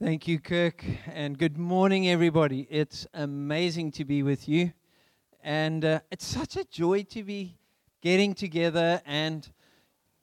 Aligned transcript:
Thank 0.00 0.28
you, 0.28 0.38
Kirk, 0.38 0.84
and 1.12 1.36
good 1.36 1.58
morning, 1.58 2.08
everybody. 2.08 2.68
It's 2.70 3.04
amazing 3.14 3.90
to 3.92 4.04
be 4.04 4.22
with 4.22 4.48
you, 4.48 4.72
and 5.42 5.84
uh, 5.84 6.00
it's 6.12 6.24
such 6.24 6.56
a 6.56 6.62
joy 6.62 7.02
to 7.10 7.24
be 7.24 7.56
getting 8.00 8.32
together. 8.32 9.02
And 9.04 9.50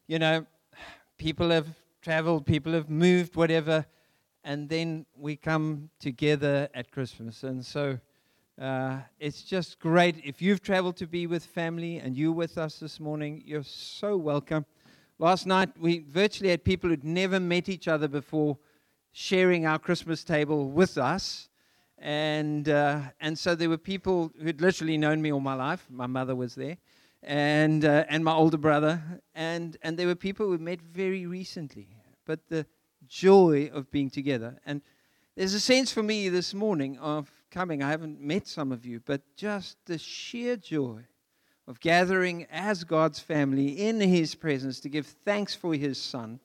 you 0.08 0.18
know, 0.18 0.46
people 1.18 1.50
have 1.50 1.68
traveled, 2.02 2.46
people 2.46 2.72
have 2.72 2.90
moved, 2.90 3.36
whatever, 3.36 3.86
and 4.46 4.70
then 4.70 5.06
we 5.14 5.36
come 5.36 5.90
together 6.00 6.70
at 6.74 6.90
Christmas. 6.90 7.44
And 7.44 7.66
so 7.66 8.00
uh, 8.58 9.00
it's 9.20 9.42
just 9.42 9.82
great. 9.82 10.22
If 10.24 10.42
you've 10.42 10.62
traveled 10.62 10.96
to 10.98 11.06
be 11.06 11.28
with 11.28 11.44
family 11.44 11.98
and 11.98 12.16
you're 12.16 12.32
with 12.32 12.58
us 12.58 12.80
this 12.80 13.02
morning, 13.02 13.44
you're 13.46 13.66
so 13.66 14.16
welcome. 14.16 14.66
Last 15.20 15.46
night, 15.46 15.72
we 15.78 16.00
virtually 16.00 16.52
had 16.52 16.64
people 16.64 16.90
who'd 16.90 17.04
never 17.04 17.42
met 17.42 17.68
each 17.68 17.90
other 17.90 18.08
before 18.08 18.58
sharing 19.18 19.66
our 19.66 19.80
Christmas 19.80 20.26
table 20.26 20.70
with 20.70 20.98
us. 20.98 21.48
And, 21.98 22.68
uh, 22.68 23.00
and 23.22 23.40
so 23.40 23.56
there 23.56 23.70
were 23.70 23.78
people 23.78 24.30
who'd 24.42 24.60
literally 24.60 24.98
known 24.98 25.22
me 25.22 25.32
all 25.32 25.40
my 25.40 25.54
life. 25.54 25.86
My 25.90 26.06
mother 26.06 26.36
was 26.36 26.54
there, 26.54 26.76
and, 27.24 27.86
uh, 27.86 28.04
and 28.10 28.26
my 28.26 28.34
older 28.34 28.58
brother. 28.58 29.02
And, 29.34 29.78
and 29.82 29.98
there 29.98 30.08
were 30.08 30.16
people 30.16 30.50
we 30.50 30.58
met 30.58 30.82
very 30.82 31.26
recently. 31.26 31.88
But 32.26 32.50
the 32.50 32.66
joy 33.08 33.72
of 33.74 33.90
being 33.90 34.10
together. 34.10 34.60
And 34.66 34.82
there's 35.38 35.54
a 35.54 35.62
sense 35.62 35.94
for 35.94 36.04
me 36.04 36.28
this 36.28 36.54
morning 36.54 36.98
of 36.98 37.32
coming. 37.52 37.82
I 37.82 37.92
haven't 37.92 38.20
met 38.20 38.50
some 38.50 38.74
of 38.74 38.86
you, 38.86 39.00
but 39.06 39.22
just 39.38 39.78
the 39.86 39.98
sheer 39.98 40.58
joy 40.58 41.06
of 41.70 41.80
gathering 41.80 42.48
as 42.52 42.84
God's 42.84 43.20
family 43.20 43.88
in 43.88 44.02
His 44.02 44.36
presence 44.36 44.82
to 44.82 44.90
give 44.90 45.08
thanks 45.08 45.56
for 45.56 45.74
His 45.74 46.02
Son 46.02 46.42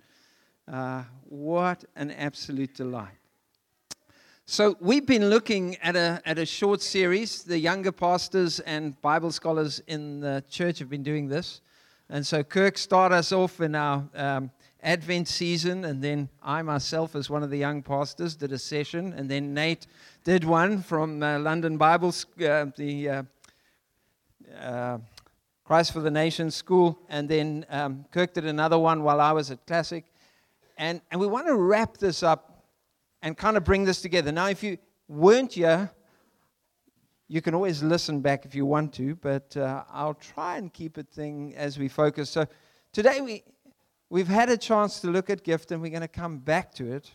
uh, 0.70 1.02
what 1.28 1.84
an 1.96 2.10
absolute 2.12 2.74
delight. 2.74 3.08
So, 4.46 4.76
we've 4.80 5.06
been 5.06 5.30
looking 5.30 5.76
at 5.76 5.94
a, 5.94 6.20
at 6.24 6.38
a 6.38 6.46
short 6.46 6.82
series. 6.82 7.44
The 7.44 7.58
younger 7.58 7.92
pastors 7.92 8.58
and 8.60 9.00
Bible 9.00 9.30
scholars 9.30 9.80
in 9.86 10.20
the 10.20 10.42
church 10.50 10.80
have 10.80 10.88
been 10.88 11.04
doing 11.04 11.28
this. 11.28 11.60
And 12.08 12.26
so, 12.26 12.42
Kirk 12.42 12.76
started 12.78 13.14
us 13.14 13.30
off 13.30 13.60
in 13.60 13.76
our 13.76 14.08
um, 14.14 14.50
Advent 14.82 15.28
season, 15.28 15.84
and 15.84 16.02
then 16.02 16.28
I 16.42 16.62
myself, 16.62 17.14
as 17.14 17.30
one 17.30 17.42
of 17.42 17.50
the 17.50 17.58
young 17.58 17.82
pastors, 17.82 18.34
did 18.34 18.50
a 18.50 18.58
session, 18.58 19.12
and 19.12 19.30
then 19.30 19.54
Nate 19.54 19.86
did 20.24 20.44
one 20.44 20.82
from 20.82 21.22
uh, 21.22 21.38
London 21.38 21.76
Bible, 21.76 22.08
uh, 22.44 22.66
the 22.76 23.08
uh, 23.08 23.22
uh, 24.58 24.98
Christ 25.64 25.92
for 25.92 26.00
the 26.00 26.10
Nations 26.10 26.56
School, 26.56 26.98
and 27.08 27.28
then 27.28 27.66
um, 27.70 28.04
Kirk 28.10 28.34
did 28.34 28.46
another 28.46 28.78
one 28.78 29.04
while 29.04 29.20
I 29.20 29.30
was 29.30 29.50
at 29.52 29.64
Classic. 29.66 30.04
And, 30.80 31.02
and 31.10 31.20
we 31.20 31.26
want 31.26 31.46
to 31.46 31.56
wrap 31.56 31.98
this 31.98 32.22
up 32.22 32.64
and 33.20 33.36
kind 33.36 33.58
of 33.58 33.64
bring 33.64 33.84
this 33.84 34.00
together. 34.00 34.32
Now, 34.32 34.48
if 34.48 34.62
you 34.62 34.78
weren't 35.08 35.52
here, 35.52 35.90
you 37.28 37.42
can 37.42 37.54
always 37.54 37.82
listen 37.82 38.22
back 38.22 38.46
if 38.46 38.54
you 38.54 38.64
want 38.64 38.94
to, 38.94 39.14
but 39.16 39.54
uh, 39.58 39.84
I'll 39.92 40.14
try 40.14 40.56
and 40.56 40.72
keep 40.72 40.96
it 40.96 41.10
thing 41.10 41.54
as 41.54 41.78
we 41.78 41.86
focus. 41.86 42.30
So 42.30 42.46
today 42.94 43.20
we, 43.20 43.42
we've 44.08 44.26
had 44.26 44.48
a 44.48 44.56
chance 44.56 45.00
to 45.00 45.08
look 45.08 45.28
at 45.28 45.44
gift 45.44 45.70
and 45.70 45.82
we're 45.82 45.90
going 45.90 46.00
to 46.00 46.08
come 46.08 46.38
back 46.38 46.72
to 46.76 46.90
it. 46.90 47.10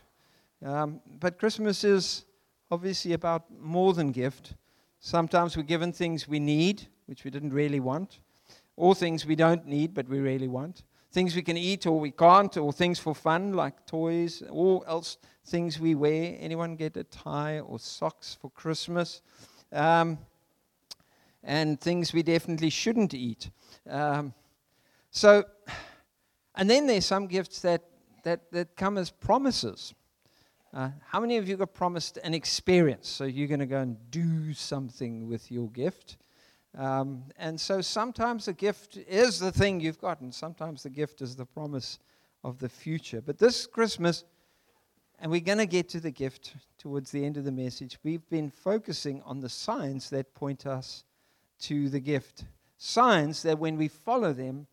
Um, 0.63 1.01
but 1.19 1.39
Christmas 1.39 1.83
is 1.83 2.25
obviously 2.69 3.13
about 3.13 3.45
more 3.59 3.93
than 3.93 4.11
gift. 4.11 4.53
Sometimes 4.99 5.57
we're 5.57 5.63
given 5.63 5.91
things 5.91 6.27
we 6.27 6.39
need, 6.39 6.85
which 7.07 7.23
we 7.23 7.31
didn't 7.31 7.51
really 7.51 7.79
want, 7.79 8.19
or 8.75 8.93
things 8.93 9.25
we 9.25 9.35
don't 9.35 9.65
need, 9.65 9.95
but 9.95 10.07
we 10.07 10.19
really 10.19 10.47
want 10.47 10.83
things 11.15 11.33
we 11.33 11.41
can 11.41 11.55
eat 11.55 11.87
or 11.87 11.97
we 11.97 12.11
can't, 12.11 12.57
or 12.57 12.73
things 12.73 12.99
for 12.99 13.15
fun 13.15 13.53
like 13.53 13.85
toys, 13.85 14.43
or 14.49 14.83
else 14.85 15.17
things 15.45 15.79
we 15.79 15.95
wear. 15.95 16.35
Anyone 16.41 16.75
get 16.75 16.97
a 16.97 17.05
tie 17.05 17.61
or 17.61 17.79
socks 17.79 18.37
for 18.41 18.51
Christmas? 18.51 19.21
Um, 19.71 20.17
and 21.41 21.79
things 21.79 22.11
we 22.11 22.21
definitely 22.21 22.69
shouldn't 22.69 23.13
eat. 23.13 23.49
Um, 23.89 24.33
so, 25.09 25.45
and 26.53 26.69
then 26.69 26.85
there's 26.85 27.05
some 27.05 27.27
gifts 27.27 27.61
that, 27.61 27.83
that, 28.23 28.51
that 28.51 28.75
come 28.75 28.97
as 28.97 29.09
promises. 29.09 29.93
Uh, 30.73 30.89
how 31.07 31.21
many 31.21 31.37
of 31.37 31.47
you 31.47 31.55
got 31.55 31.73
promised 31.73 32.17
an 32.25 32.33
experience? 32.33 33.07
So 33.07 33.23
you're 33.23 33.47
going 33.47 33.61
to 33.61 33.65
go 33.65 33.79
and 33.79 33.95
do 34.11 34.53
something 34.53 35.29
with 35.29 35.49
your 35.49 35.69
gift. 35.69 36.17
Um, 36.77 37.23
and 37.37 37.59
so 37.59 37.81
sometimes 37.81 38.45
the 38.45 38.53
gift 38.53 38.97
is 38.97 39.39
the 39.39 39.51
thing 39.51 39.79
you've 39.79 40.01
gotten, 40.01 40.31
sometimes 40.31 40.83
the 40.83 40.89
gift 40.89 41.21
is 41.21 41.35
the 41.35 41.45
promise 41.45 41.99
of 42.43 42.59
the 42.59 42.69
future. 42.69 43.21
But 43.21 43.39
this 43.39 43.65
Christmas, 43.65 44.25
and 45.19 45.31
we're 45.31 45.39
going 45.39 45.59
to 45.59 45.65
get 45.65 45.87
to 45.89 45.99
the 45.99 46.11
gift 46.11 46.53
towards 46.77 47.11
the 47.11 47.23
end 47.25 47.37
of 47.37 47.45
the 47.45 47.51
message, 47.51 47.97
we've 48.03 48.27
been 48.29 48.49
focusing 48.49 49.21
on 49.23 49.39
the 49.39 49.49
signs 49.49 50.09
that 50.09 50.33
point 50.35 50.65
us 50.65 51.05
to 51.61 51.87
the 51.87 51.99
gift. 51.99 52.45
Signs 52.77 53.41
that, 53.43 53.57
when 53.57 53.77
we 53.77 53.87
follow 53.87 54.33
them, 54.33 54.67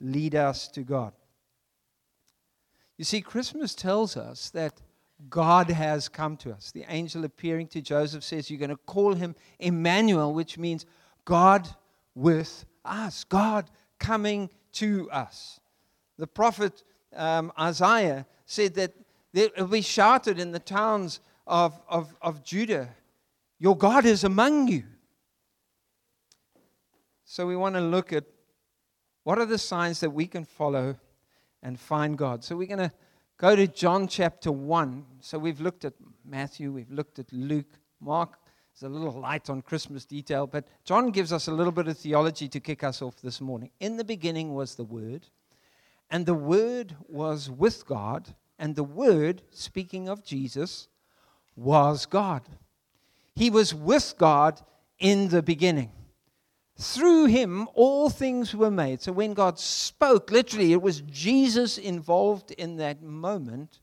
lead 0.00 0.34
us 0.34 0.66
to 0.68 0.82
God. 0.82 1.12
You 2.96 3.04
see, 3.04 3.20
Christmas 3.20 3.74
tells 3.74 4.16
us 4.16 4.50
that 4.50 4.80
God 5.30 5.70
has 5.70 6.08
come 6.08 6.36
to 6.38 6.52
us. 6.52 6.72
The 6.72 6.84
angel 6.88 7.24
appearing 7.24 7.68
to 7.68 7.80
Joseph 7.80 8.24
says, 8.24 8.50
You're 8.50 8.58
going 8.58 8.70
to 8.70 8.76
call 8.76 9.14
him 9.14 9.34
Emmanuel, 9.58 10.34
which 10.34 10.58
means 10.58 10.84
God 11.24 11.68
with 12.14 12.64
us, 12.84 13.24
God 13.24 13.70
coming 13.98 14.50
to 14.72 15.10
us. 15.10 15.60
The 16.18 16.26
prophet 16.26 16.82
um, 17.14 17.52
Isaiah 17.58 18.26
said 18.46 18.74
that 18.74 18.92
it 19.32 19.56
will 19.56 19.66
be 19.66 19.80
shouted 19.80 20.38
in 20.38 20.52
the 20.52 20.58
towns 20.58 21.20
of, 21.46 21.80
of, 21.88 22.14
of 22.22 22.44
Judah, 22.44 22.88
Your 23.58 23.76
God 23.76 24.04
is 24.04 24.24
among 24.24 24.68
you. 24.68 24.84
So 27.24 27.46
we 27.46 27.56
want 27.56 27.74
to 27.74 27.80
look 27.80 28.12
at 28.12 28.24
what 29.24 29.38
are 29.38 29.46
the 29.46 29.58
signs 29.58 30.00
that 30.00 30.10
we 30.10 30.26
can 30.26 30.44
follow 30.44 30.96
and 31.62 31.80
find 31.80 32.16
God. 32.16 32.44
So 32.44 32.56
we're 32.56 32.68
going 32.68 32.90
to 32.90 32.92
go 33.38 33.56
to 33.56 33.66
John 33.66 34.06
chapter 34.06 34.52
1. 34.52 35.04
So 35.20 35.38
we've 35.38 35.60
looked 35.60 35.84
at 35.84 35.94
Matthew, 36.24 36.70
we've 36.70 36.90
looked 36.90 37.18
at 37.18 37.32
Luke, 37.32 37.78
Mark, 38.00 38.38
there's 38.80 38.90
a 38.90 38.94
little 38.94 39.20
light 39.20 39.50
on 39.50 39.62
Christmas 39.62 40.04
detail, 40.04 40.46
but 40.48 40.66
John 40.84 41.10
gives 41.10 41.32
us 41.32 41.46
a 41.46 41.52
little 41.52 41.72
bit 41.72 41.86
of 41.86 41.96
theology 41.96 42.48
to 42.48 42.58
kick 42.58 42.82
us 42.82 43.02
off 43.02 43.20
this 43.20 43.40
morning. 43.40 43.70
In 43.78 43.96
the 43.96 44.04
beginning 44.04 44.52
was 44.52 44.74
the 44.74 44.84
Word, 44.84 45.28
and 46.10 46.26
the 46.26 46.34
Word 46.34 46.96
was 47.08 47.48
with 47.48 47.86
God, 47.86 48.34
and 48.58 48.74
the 48.74 48.82
Word, 48.82 49.42
speaking 49.50 50.08
of 50.08 50.24
Jesus, 50.24 50.88
was 51.54 52.04
God. 52.04 52.42
He 53.36 53.48
was 53.48 53.72
with 53.72 54.14
God 54.18 54.60
in 54.98 55.28
the 55.28 55.42
beginning. 55.42 55.92
Through 56.76 57.26
him, 57.26 57.68
all 57.74 58.10
things 58.10 58.56
were 58.56 58.70
made. 58.70 59.00
So 59.00 59.12
when 59.12 59.34
God 59.34 59.60
spoke, 59.60 60.32
literally, 60.32 60.72
it 60.72 60.82
was 60.82 61.02
Jesus 61.02 61.78
involved 61.78 62.50
in 62.50 62.76
that 62.78 63.02
moment. 63.02 63.78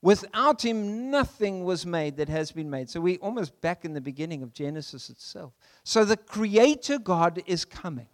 Without 0.00 0.64
him, 0.64 1.10
nothing 1.10 1.64
was 1.64 1.84
made 1.84 2.16
that 2.18 2.28
has 2.28 2.52
been 2.52 2.70
made. 2.70 2.88
So 2.88 3.00
we're 3.00 3.18
almost 3.18 3.60
back 3.60 3.84
in 3.84 3.94
the 3.94 4.00
beginning 4.00 4.42
of 4.42 4.52
Genesis 4.52 5.10
itself. 5.10 5.52
So 5.82 6.04
the 6.04 6.16
Creator 6.16 7.00
God 7.00 7.42
is 7.46 7.64
coming. 7.64 8.06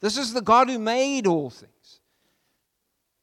This 0.00 0.16
is 0.16 0.32
the 0.32 0.40
God 0.40 0.70
who 0.70 0.78
made 0.78 1.26
all 1.26 1.50
things. 1.50 2.00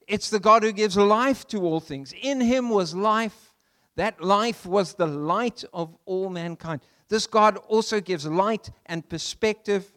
It's 0.07 0.29
the 0.29 0.39
God 0.39 0.63
who 0.63 0.71
gives 0.71 0.97
life 0.97 1.47
to 1.47 1.61
all 1.61 1.79
things. 1.79 2.13
In 2.21 2.41
him 2.41 2.69
was 2.69 2.93
life. 2.93 3.53
That 3.95 4.23
life 4.23 4.65
was 4.65 4.95
the 4.95 5.07
light 5.07 5.63
of 5.73 5.95
all 6.05 6.29
mankind. 6.29 6.81
This 7.09 7.27
God 7.27 7.57
also 7.67 8.01
gives 8.01 8.25
light 8.25 8.69
and 8.85 9.07
perspective. 9.07 9.91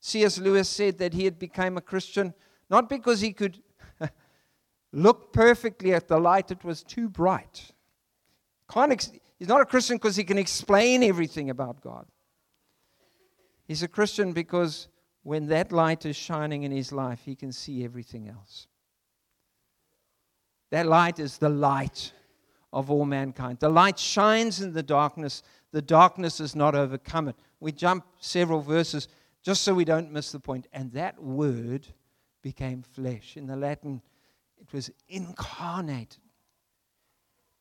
C.S. 0.00 0.38
Lewis 0.38 0.68
said 0.68 0.98
that 0.98 1.14
he 1.14 1.24
had 1.24 1.38
become 1.38 1.76
a 1.76 1.80
Christian 1.80 2.34
not 2.70 2.88
because 2.88 3.20
he 3.20 3.32
could 3.32 3.62
looked 4.94 5.32
perfectly 5.32 5.92
at 5.92 6.08
the 6.08 6.18
light, 6.18 6.50
it 6.50 6.64
was 6.64 6.82
too 6.82 7.08
bright. 7.08 7.72
Can't 8.70 8.92
ex- 8.92 9.12
he's 9.38 9.48
not 9.48 9.60
a 9.60 9.66
Christian 9.66 9.96
because 9.96 10.16
he 10.16 10.24
can 10.24 10.38
explain 10.38 11.02
everything 11.02 11.50
about 11.50 11.80
God. 11.80 12.06
He's 13.66 13.82
a 13.82 13.88
Christian 13.88 14.32
because 14.32 14.88
when 15.22 15.46
that 15.46 15.72
light 15.72 16.04
is 16.06 16.16
shining 16.16 16.62
in 16.62 16.72
his 16.72 16.92
life, 16.92 17.20
he 17.24 17.34
can 17.34 17.50
see 17.50 17.84
everything 17.84 18.28
else. 18.28 18.68
That 20.70 20.86
light 20.86 21.18
is 21.18 21.38
the 21.38 21.48
light 21.48 22.12
of 22.72 22.90
all 22.90 23.04
mankind. 23.04 23.58
The 23.60 23.68
light 23.68 23.98
shines 23.98 24.60
in 24.60 24.72
the 24.72 24.82
darkness, 24.82 25.42
the 25.72 25.82
darkness 25.82 26.40
is 26.40 26.54
not 26.54 26.74
overcome 26.74 27.28
it. 27.28 27.36
We 27.60 27.72
jump 27.72 28.04
several 28.18 28.60
verses 28.60 29.08
just 29.42 29.62
so 29.62 29.74
we 29.74 29.84
don't 29.84 30.12
miss 30.12 30.32
the 30.32 30.40
point. 30.40 30.66
And 30.72 30.92
that 30.92 31.22
word 31.22 31.86
became 32.42 32.82
flesh. 32.82 33.36
In 33.36 33.46
the 33.46 33.56
Latin, 33.56 34.02
it 34.66 34.72
was 34.72 34.90
incarnated. 35.08 36.18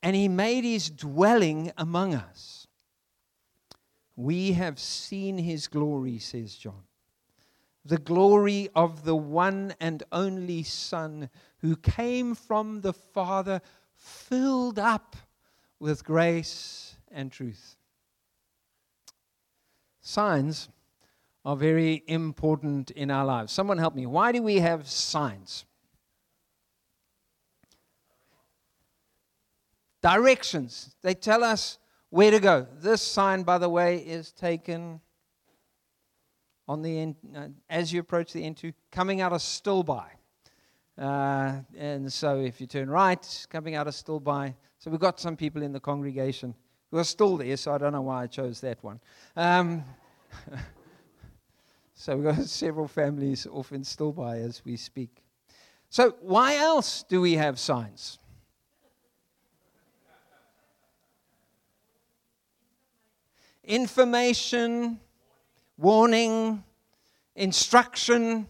And 0.01 0.15
he 0.15 0.27
made 0.27 0.63
his 0.63 0.89
dwelling 0.89 1.71
among 1.77 2.13
us. 2.13 2.67
We 4.15 4.53
have 4.53 4.79
seen 4.79 5.38
his 5.38 5.67
glory, 5.67 6.19
says 6.19 6.55
John. 6.55 6.83
The 7.85 7.97
glory 7.97 8.69
of 8.75 9.03
the 9.03 9.15
one 9.15 9.73
and 9.79 10.03
only 10.11 10.63
Son 10.63 11.29
who 11.59 11.75
came 11.75 12.35
from 12.35 12.81
the 12.81 12.94
Father, 12.94 13.61
filled 13.95 14.77
up 14.77 15.15
with 15.79 16.03
grace 16.03 16.95
and 17.11 17.31
truth. 17.31 17.77
Signs 20.01 20.69
are 21.45 21.56
very 21.56 22.03
important 22.07 22.91
in 22.91 23.09
our 23.09 23.25
lives. 23.25 23.51
Someone 23.53 23.77
help 23.77 23.95
me. 23.95 24.06
Why 24.06 24.31
do 24.31 24.41
we 24.41 24.57
have 24.57 24.88
signs? 24.89 25.65
Directions. 30.03 30.95
They 31.01 31.15
tell 31.15 31.45
us 31.45 31.79
where 32.09 32.29
to 32.29 32.39
go. 32.39 32.67
This 32.79 33.01
sign, 33.01 33.44
by 33.44 33.57
the 33.57 33.69
way, 33.69 33.97
is 33.97 34.33
taken 34.33 35.00
on 36.67 36.81
the 36.81 37.00
end, 37.00 37.15
uh, 37.35 37.47
as 37.69 37.94
you 37.94 38.01
approach 38.01 38.33
the 38.33 38.44
end 38.44 38.57
to 38.57 38.73
coming 38.91 39.21
out 39.21 39.31
of 39.31 39.39
Stilbaai. 39.39 40.09
Uh, 40.97 41.53
and 41.77 42.11
so 42.11 42.39
if 42.41 42.59
you 42.59 42.67
turn 42.67 42.89
right, 42.89 43.47
coming 43.50 43.75
out 43.75 43.88
of 43.88 43.94
Stilbaai. 43.94 44.53
So 44.77 44.91
we've 44.91 45.00
got 45.00 45.21
some 45.21 45.38
people 45.38 45.63
in 45.63 45.71
the 45.71 45.79
congregation 45.79 46.53
who 46.91 46.97
are 46.97 47.06
still 47.06 47.38
there, 47.38 47.56
so 47.56 47.73
I 47.73 47.77
don't 47.77 47.94
know 47.94 48.01
why 48.01 48.23
I 48.23 48.27
chose 48.27 48.59
that 48.59 48.83
one. 48.83 48.99
Um, 49.38 49.85
so 51.94 52.17
we've 52.17 52.35
got 52.35 52.44
several 52.45 52.89
families 52.89 53.47
off 53.49 53.71
in 53.71 53.83
Stilbaai 53.83 54.45
as 54.45 54.61
we 54.65 54.75
speak. 54.75 55.23
So 55.89 56.15
why 56.19 56.57
else 56.57 57.03
do 57.07 57.21
we 57.21 57.33
have 57.33 57.57
signs? 57.57 58.19
Information, 63.63 65.00
warning, 65.77 66.63
instruction, 67.36 68.48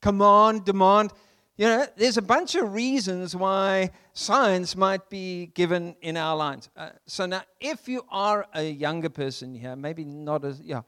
command, 0.00 0.64
demand. 0.64 1.12
You 1.56 1.66
know, 1.66 1.86
there's 1.96 2.18
a 2.18 2.22
bunch 2.22 2.54
of 2.54 2.74
reasons 2.74 3.34
why 3.34 3.90
signs 4.12 4.76
might 4.76 5.08
be 5.08 5.46
given 5.46 5.96
in 6.02 6.16
our 6.16 6.36
lives. 6.36 6.68
Uh, 6.76 6.90
so 7.06 7.26
now, 7.26 7.42
if 7.60 7.88
you 7.88 8.04
are 8.10 8.46
a 8.54 8.70
younger 8.70 9.08
person 9.08 9.54
here, 9.54 9.74
maybe 9.74 10.04
not 10.04 10.44
as, 10.44 10.60
yeah, 10.60 10.82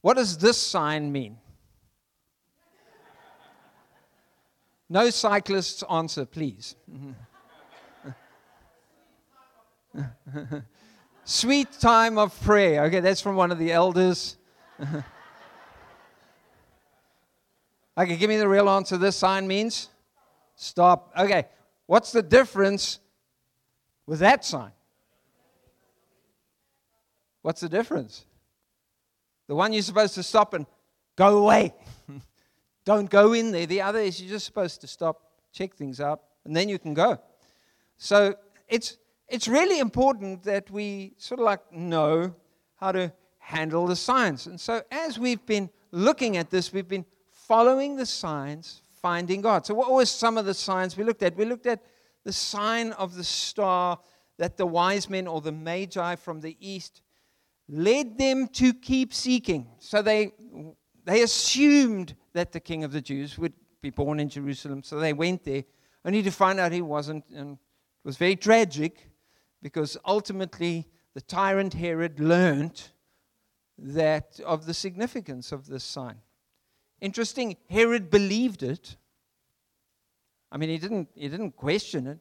what 0.00 0.16
does 0.16 0.38
this 0.38 0.56
sign 0.56 1.12
mean? 1.12 1.38
No 4.88 5.10
cyclists 5.10 5.82
answer, 5.90 6.24
please. 6.24 6.76
Sweet 11.24 11.72
time 11.80 12.18
of 12.18 12.38
prayer. 12.42 12.84
Okay, 12.84 13.00
that's 13.00 13.20
from 13.20 13.36
one 13.36 13.50
of 13.50 13.58
the 13.58 13.72
elders. 13.72 14.36
Okay, 17.96 18.16
give 18.16 18.28
me 18.28 18.36
the 18.36 18.48
real 18.48 18.68
answer. 18.68 18.96
This 18.96 19.16
sign 19.16 19.46
means 19.46 19.88
stop. 20.56 21.12
Okay, 21.16 21.46
what's 21.86 22.10
the 22.10 22.22
difference 22.22 22.98
with 24.06 24.18
that 24.18 24.44
sign? 24.44 24.72
What's 27.42 27.60
the 27.60 27.68
difference? 27.68 28.24
The 29.46 29.54
one 29.54 29.72
you're 29.72 29.82
supposed 29.82 30.14
to 30.14 30.22
stop 30.22 30.54
and 30.54 30.66
go 31.14 31.38
away. 31.38 31.74
Don't 32.84 33.08
go 33.08 33.32
in 33.32 33.52
there. 33.52 33.66
The 33.66 33.82
other 33.82 34.00
is 34.00 34.20
you're 34.20 34.30
just 34.30 34.46
supposed 34.46 34.80
to 34.80 34.88
stop, 34.88 35.22
check 35.52 35.74
things 35.74 36.00
out, 36.00 36.20
and 36.44 36.56
then 36.56 36.68
you 36.68 36.78
can 36.78 36.94
go. 36.94 37.20
So 37.96 38.34
it's 38.66 38.96
it's 39.28 39.48
really 39.48 39.78
important 39.78 40.42
that 40.44 40.70
we 40.70 41.14
sort 41.16 41.40
of 41.40 41.46
like 41.46 41.72
know 41.72 42.34
how 42.76 42.92
to 42.92 43.12
handle 43.38 43.86
the 43.86 43.96
signs. 43.96 44.46
And 44.46 44.60
so 44.60 44.82
as 44.90 45.18
we've 45.18 45.44
been 45.46 45.70
looking 45.90 46.36
at 46.36 46.50
this, 46.50 46.72
we've 46.72 46.88
been 46.88 47.06
following 47.30 47.96
the 47.96 48.06
signs, 48.06 48.82
finding 49.00 49.40
God. 49.40 49.66
So, 49.66 49.74
what 49.74 49.92
were 49.92 50.06
some 50.06 50.38
of 50.38 50.46
the 50.46 50.54
signs 50.54 50.96
we 50.96 51.04
looked 51.04 51.22
at? 51.22 51.36
We 51.36 51.44
looked 51.44 51.66
at 51.66 51.82
the 52.24 52.32
sign 52.32 52.92
of 52.92 53.14
the 53.14 53.24
star 53.24 53.98
that 54.38 54.56
the 54.56 54.66
wise 54.66 55.08
men 55.08 55.26
or 55.26 55.40
the 55.40 55.52
magi 55.52 56.16
from 56.16 56.40
the 56.40 56.56
east 56.58 57.02
led 57.68 58.18
them 58.18 58.48
to 58.48 58.74
keep 58.74 59.12
seeking. 59.12 59.68
So, 59.78 60.02
they, 60.02 60.32
they 61.04 61.22
assumed 61.22 62.14
that 62.32 62.52
the 62.52 62.60
king 62.60 62.82
of 62.82 62.92
the 62.92 63.00
Jews 63.00 63.38
would 63.38 63.52
be 63.82 63.90
born 63.90 64.20
in 64.20 64.28
Jerusalem. 64.28 64.82
So, 64.82 64.98
they 64.98 65.12
went 65.12 65.44
there 65.44 65.64
only 66.04 66.22
to 66.22 66.30
find 66.30 66.58
out 66.58 66.72
he 66.72 66.82
wasn't. 66.82 67.24
And 67.30 67.52
it 67.52 68.06
was 68.06 68.16
very 68.16 68.36
tragic 68.36 69.10
because 69.64 69.96
ultimately 70.04 70.86
the 71.14 71.22
tyrant 71.22 71.72
Herod 71.72 72.20
learned 72.20 72.82
that 73.78 74.38
of 74.44 74.66
the 74.66 74.74
significance 74.74 75.52
of 75.52 75.66
this 75.66 75.82
sign. 75.82 76.16
Interesting, 77.00 77.56
Herod 77.70 78.10
believed 78.10 78.62
it. 78.62 78.96
I 80.52 80.58
mean, 80.58 80.68
he 80.68 80.76
didn't, 80.76 81.08
he 81.14 81.28
didn't 81.30 81.52
question 81.52 82.06
it. 82.06 82.18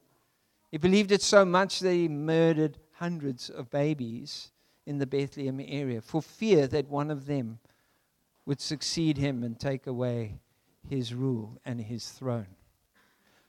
He 0.71 0.77
believed 0.77 1.11
it 1.11 1.21
so 1.21 1.43
much 1.43 1.81
that 1.81 1.91
he 1.91 2.07
murdered 2.07 2.77
hundreds 2.93 3.49
of 3.49 3.69
babies 3.69 4.51
in 4.85 4.97
the 4.97 5.05
Bethlehem 5.05 5.59
area 5.67 5.99
for 5.99 6.21
fear 6.21 6.65
that 6.67 6.87
one 6.87 7.11
of 7.11 7.25
them 7.25 7.59
would 8.45 8.61
succeed 8.61 9.17
him 9.17 9.43
and 9.43 9.59
take 9.59 9.85
away 9.85 10.39
his 10.89 11.13
rule 11.13 11.59
and 11.65 11.81
his 11.81 12.09
throne. 12.09 12.55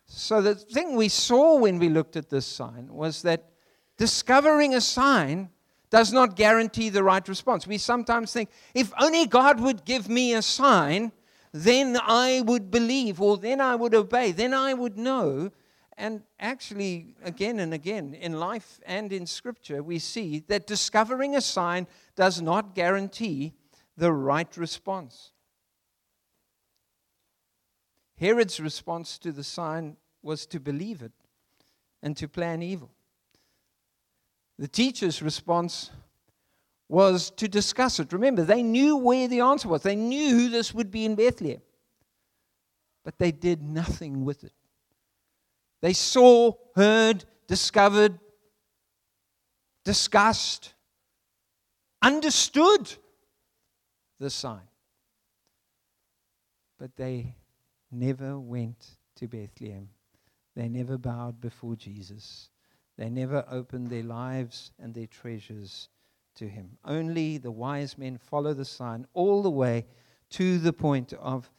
So, 0.04 0.42
the 0.42 0.56
thing 0.56 0.96
we 0.96 1.08
saw 1.08 1.58
when 1.58 1.78
we 1.78 1.88
looked 1.88 2.16
at 2.16 2.28
this 2.28 2.44
sign 2.44 2.88
was 2.92 3.22
that 3.22 3.53
discovering 3.96 4.74
a 4.74 4.80
sign 4.80 5.50
does 5.90 6.12
not 6.12 6.36
guarantee 6.36 6.88
the 6.88 7.04
right 7.04 7.26
response. 7.28 7.66
We 7.66 7.78
sometimes 7.78 8.32
think, 8.32 8.50
if 8.74 8.92
only 9.00 9.26
God 9.26 9.60
would 9.60 9.84
give 9.84 10.08
me 10.08 10.34
a 10.34 10.42
sign, 10.42 11.12
then 11.52 11.96
I 12.02 12.42
would 12.44 12.70
believe, 12.70 13.20
or 13.20 13.36
then 13.36 13.60
I 13.60 13.76
would 13.76 13.94
obey, 13.94 14.32
then 14.32 14.52
I 14.52 14.74
would 14.74 14.98
know. 14.98 15.52
And 15.96 16.22
actually, 16.40 17.14
again 17.22 17.60
and 17.60 17.72
again, 17.72 18.14
in 18.14 18.40
life 18.40 18.80
and 18.84 19.12
in 19.12 19.26
Scripture, 19.26 19.82
we 19.82 20.00
see 20.00 20.40
that 20.48 20.66
discovering 20.66 21.36
a 21.36 21.40
sign 21.40 21.86
does 22.16 22.42
not 22.42 22.74
guarantee 22.74 23.52
the 23.96 24.12
right 24.12 24.56
response. 24.56 25.30
Herod's 28.16 28.58
response 28.58 29.18
to 29.18 29.30
the 29.32 29.44
sign 29.44 29.96
was 30.22 30.46
to 30.46 30.58
believe 30.58 31.02
it 31.02 31.12
and 32.02 32.16
to 32.16 32.26
plan 32.26 32.62
evil. 32.62 32.93
The 34.58 34.68
teacher's 34.68 35.20
response 35.20 35.90
was 36.88 37.30
to 37.32 37.48
discuss 37.48 37.98
it. 37.98 38.12
Remember, 38.12 38.44
they 38.44 38.62
knew 38.62 38.96
where 38.96 39.26
the 39.26 39.40
answer 39.40 39.68
was, 39.68 39.82
they 39.82 39.96
knew 39.96 40.48
this 40.48 40.72
would 40.72 40.90
be 40.90 41.04
in 41.04 41.14
Bethlehem, 41.14 41.62
but 43.04 43.18
they 43.18 43.32
did 43.32 43.62
nothing 43.62 44.24
with 44.24 44.44
it. 44.44 44.52
They 45.80 45.92
saw, 45.92 46.52
heard, 46.76 47.24
discovered, 47.46 48.18
discussed, 49.84 50.72
understood 52.00 52.94
the 54.20 54.30
sign, 54.30 54.68
but 56.78 56.94
they 56.96 57.34
never 57.90 58.38
went 58.38 58.96
to 59.16 59.26
Bethlehem. 59.28 59.88
They 60.54 60.68
never 60.68 60.96
bowed 60.96 61.40
before 61.40 61.76
Jesus. 61.76 62.48
They 62.96 63.10
never 63.10 63.44
opened 63.50 63.88
their 63.88 64.02
lives 64.02 64.72
and 64.78 64.94
their 64.94 65.06
treasures 65.06 65.88
to 66.36 66.48
him. 66.48 66.78
Only 66.84 67.38
the 67.38 67.50
wise 67.50 67.98
men 67.98 68.18
follow 68.18 68.54
the 68.54 68.64
sign 68.64 69.06
all 69.14 69.42
the 69.42 69.50
way 69.50 69.86
to 70.30 70.58
the 70.58 70.72
point 70.72 71.12
of, 71.14 71.50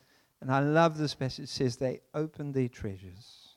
and 0.42 0.52
I 0.52 0.60
love 0.60 0.98
this 0.98 1.16
passage, 1.16 1.46
it 1.46 1.50
says 1.50 1.78
they 1.78 2.02
opened 2.14 2.54
their 2.54 2.70
treasures 2.70 3.56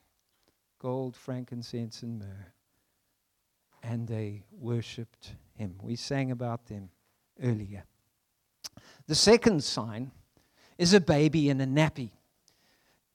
gold, 0.78 1.16
frankincense, 1.16 2.02
and 2.02 2.20
myrrh, 2.20 2.52
and 3.82 4.06
they 4.06 4.44
worshipped 4.52 5.34
him. 5.54 5.74
We 5.82 5.96
sang 5.96 6.30
about 6.30 6.66
them 6.66 6.90
earlier. 7.42 7.84
The 9.06 9.14
second 9.14 9.64
sign 9.64 10.12
is 10.76 10.94
a 10.94 11.00
baby 11.00 11.48
in 11.48 11.60
a 11.60 11.66
nappy. 11.66 12.12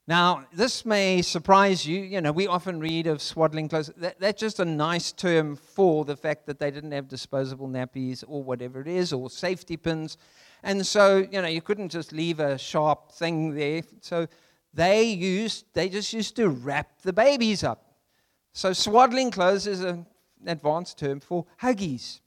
Now, 0.05 0.45
this 0.51 0.86
may 0.86 1.22
surprise 1.22 1.86
you. 1.86 2.01
You 2.01 2.19
know, 2.19 2.33
we 2.33 2.45
often 2.45 2.81
read 2.81 3.07
of 3.07 3.22
swaddling 3.22 3.69
clothes. 3.69 3.89
That, 3.95 4.19
that's 4.19 4.39
just 4.39 4.60
a 4.60 4.65
nice 4.65 5.13
term 5.13 5.55
for 5.55 6.03
the 6.03 6.17
fact 6.17 6.45
that 6.48 6.60
they 6.60 6.72
didn't 6.72 6.91
have 6.91 7.07
disposable 7.07 7.69
nappies 7.69 8.22
or 8.27 8.43
whatever 8.43 8.81
it 8.81 8.88
is, 8.88 9.13
or 9.13 9.29
safety 9.29 9.77
pins. 9.77 10.17
And 10.62 10.86
so, 10.86 11.25
you 11.31 11.41
know, 11.41 11.48
you 11.48 11.62
couldn't 11.62 11.89
just 11.89 12.12
leave 12.12 12.41
a 12.41 12.57
sharp 12.57 13.13
thing 13.13 13.55
there. 13.55 13.83
So 14.01 14.27
they 14.74 15.03
used, 15.03 15.65
they 15.74 15.88
just 15.88 16.12
used 16.12 16.36
to 16.36 16.50
wrap 16.50 17.01
the 17.03 17.13
babies 17.13 17.63
up. 17.63 17.95
So 18.51 18.74
swaddling 18.74 19.31
clothes 19.31 19.67
is 19.67 19.86
an 19.86 20.05
advanced 20.45 21.00
term 21.00 21.22
for 21.22 21.45
huggies. 21.62 22.19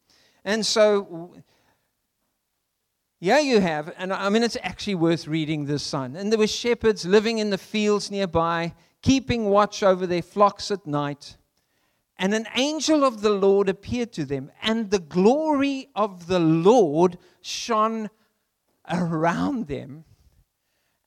And 0.47 0.65
so 0.65 1.35
yeah, 3.19 3.39
you 3.39 3.61
have, 3.61 3.95
and 3.97 4.13
I 4.13 4.29
mean, 4.29 4.43
it's 4.43 4.59
actually 4.63 4.97
worth 4.97 5.27
reading 5.27 5.65
this 5.65 5.83
sign. 5.83 6.17
And 6.17 6.31
there 6.31 6.39
were 6.39 6.47
shepherds 6.47 7.07
living 7.07 7.39
in 7.39 7.51
the 7.51 7.59
fields 7.59 8.11
nearby, 8.11 8.75
keeping 9.01 9.47
watch 9.47 9.83
over 9.83 10.07
their 10.07 10.23
flocks 10.23 10.71
at 10.71 10.87
night. 10.87 11.37
And 12.19 12.35
an 12.35 12.47
angel 12.55 13.05
of 13.05 13.23
the 13.23 13.31
Lord 13.31 13.69
appeared 13.69 14.13
to 14.15 14.25
them, 14.25 14.51
and 14.63 14.91
the 14.91 14.99
glory 14.99 15.89
of 15.95 16.27
the 16.27 16.39
Lord 16.39 17.19
shone 17.41 18.11
around 18.91 19.69
them, 19.69 20.05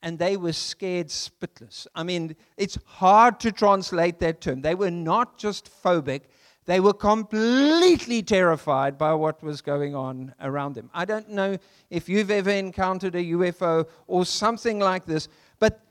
and 0.01 0.17
they 0.17 0.37
were 0.37 0.53
scared 0.53 1.07
spitless. 1.07 1.87
I 1.93 2.03
mean, 2.03 2.35
it's 2.57 2.77
hard 2.85 3.39
to 3.41 3.51
translate 3.51 4.19
that 4.19 4.41
term. 4.41 4.61
They 4.61 4.75
were 4.75 4.91
not 4.91 5.37
just 5.37 5.69
phobic, 5.83 6.21
They 6.69 6.79
were 6.79 6.93
completely 6.93 8.21
terrified 8.21 8.95
by 8.95 9.15
what 9.15 9.41
was 9.41 9.59
going 9.59 9.95
on 9.95 10.35
around 10.39 10.75
them. 10.75 10.91
I 10.93 11.03
don't 11.03 11.29
know 11.29 11.57
if 11.89 12.07
you've 12.07 12.29
ever 12.29 12.51
encountered 12.51 13.15
a 13.15 13.23
UFO 13.23 13.87
or 14.05 14.23
something 14.23 14.77
like 14.77 15.07
this, 15.07 15.29
but 15.57 15.81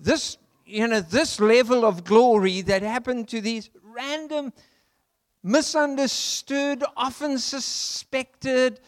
this, 0.00 0.38
you 0.64 0.88
know, 0.88 1.00
this 1.00 1.38
level 1.38 1.84
of 1.84 2.04
glory 2.04 2.62
that 2.62 2.80
happened 2.80 3.28
to 3.28 3.42
these 3.42 3.68
random, 3.82 4.54
misunderstood, 5.42 6.82
often 6.96 7.38
suspected, 7.38 8.80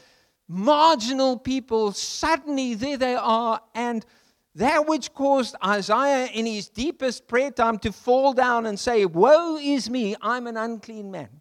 marginal 0.48 1.38
people, 1.38 1.92
suddenly 1.92 2.74
there 2.74 2.96
they 2.96 3.16
are, 3.16 3.60
and 3.74 4.06
that 4.56 4.86
which 4.86 5.12
caused 5.12 5.56
Isaiah 5.64 6.26
in 6.26 6.46
his 6.46 6.68
deepest 6.68 7.26
prayer 7.26 7.50
time 7.50 7.78
to 7.78 7.92
fall 7.92 8.32
down 8.32 8.66
and 8.66 8.78
say, 8.78 9.04
Woe 9.04 9.56
is 9.56 9.90
me, 9.90 10.14
I'm 10.20 10.46
an 10.46 10.56
unclean 10.56 11.10
man, 11.10 11.40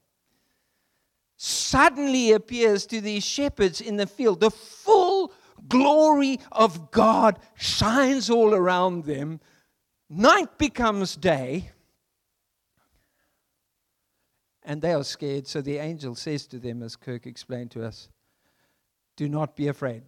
suddenly 1.38 2.32
appears 2.32 2.88
to 2.88 3.01
these 3.01 3.24
shepherds 3.24 3.82
in 3.82 3.98
the 3.98 4.08
field. 4.08 4.39
The 4.39 4.50
full 4.50 5.32
glory 5.67 6.39
of 6.51 6.89
God 6.91 7.39
shines 7.55 8.29
all 8.29 8.55
around 8.55 9.05
them. 9.05 9.39
Night 10.10 10.58
becomes 10.58 11.15
day, 11.15 11.72
and 14.63 14.82
they 14.82 14.93
are 14.93 15.03
scared. 15.03 15.48
So 15.48 15.62
the 15.62 15.77
angel 15.77 16.15
says 16.15 16.48
to 16.48 16.58
them, 16.58 16.82
as 16.82 16.96
Kirk 16.96 17.27
explained 17.27 17.72
to 17.72 17.86
us, 17.86 18.10
Do 19.15 19.29
not 19.29 19.55
be 19.55 19.67
afraid 19.67 20.03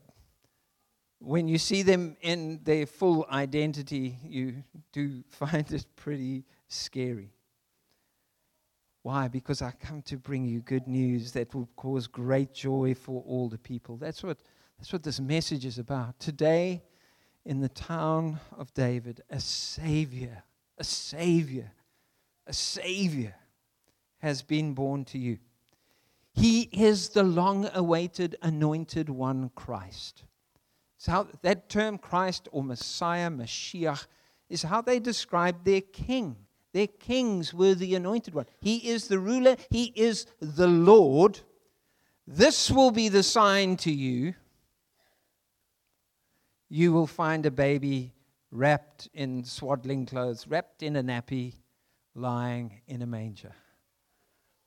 when 1.20 1.48
you 1.48 1.58
see 1.58 1.82
them 1.82 2.18
in 2.22 2.60
their 2.64 2.86
full 2.86 3.26
identity, 3.32 4.18
you 4.24 4.64
do 4.92 5.24
find 5.30 5.72
it 5.72 5.86
pretty 5.96 6.46
scary. 6.68 7.32
Why? 9.04 9.28
Because 9.28 9.62
I 9.62 9.72
come 9.72 10.02
to 10.04 10.18
bring 10.18 10.46
you 10.46 10.62
good 10.62 10.88
news 10.88 11.32
that 11.34 11.54
will 11.54 11.70
cause 11.76 12.08
great 12.08 12.54
joy 12.54 12.96
for 12.96 13.24
all 13.28 13.50
the 13.50 13.58
people. 13.58 13.98
That's 13.98 14.24
what, 14.24 14.40
that's 14.80 14.92
what 14.92 15.04
this 15.04 15.20
message 15.20 15.64
is 15.64 15.78
about. 15.78 16.20
Today, 16.20 16.82
in 17.46 17.60
the 17.60 17.70
town 17.70 18.40
of 18.58 18.74
David, 18.74 19.22
a 19.30 19.40
Savior, 19.40 20.44
a 20.80 20.84
Savior, 20.84 21.72
a 22.48 22.54
Savior 22.54 23.36
has 24.18 24.42
been 24.42 24.74
born 24.74 25.06
to 25.06 25.20
you. 25.20 25.38
He 26.34 26.62
is 26.72 27.10
the 27.10 27.24
long 27.24 27.70
awaited 27.74 28.36
anointed 28.42 29.10
one, 29.10 29.52
Christ. 29.56 30.24
So 30.98 31.12
how, 31.12 31.28
that 31.42 31.70
term 31.70 31.98
Christ 31.98 32.48
or 32.52 32.64
Messiah, 32.64 33.30
Mashiach, 33.30 34.08
is 34.50 34.64
how 34.64 34.82
they 34.82 35.00
describe 35.00 35.64
their 35.64 35.82
king. 35.82 36.36
Their 36.74 36.88
kings 36.88 37.54
were 37.54 37.74
the 37.74 37.96
anointed 37.96 38.34
one. 38.34 38.46
He 38.60 38.90
is 38.90 39.08
the 39.08 39.20
ruler, 39.20 39.56
he 39.70 39.94
is 39.96 40.26
the 40.40 40.68
Lord. 40.68 41.40
This 42.28 42.72
will 42.72 42.92
be 42.92 43.10
the 43.10 43.24
sign 43.24 43.78
to 43.78 43.92
you. 43.92 44.34
You 46.70 46.92
will 46.92 47.08
find 47.08 47.46
a 47.46 47.52
baby 47.52 48.14
wrapped 48.52 49.10
in 49.14 49.44
swaddling 49.44 50.06
clothes, 50.06 50.48
wrapped 50.48 50.82
in 50.82 50.96
a 50.96 51.04
nappy, 51.04 51.54
lying 52.16 52.82
in 52.88 53.02
a 53.02 53.06
manger. 53.06 53.54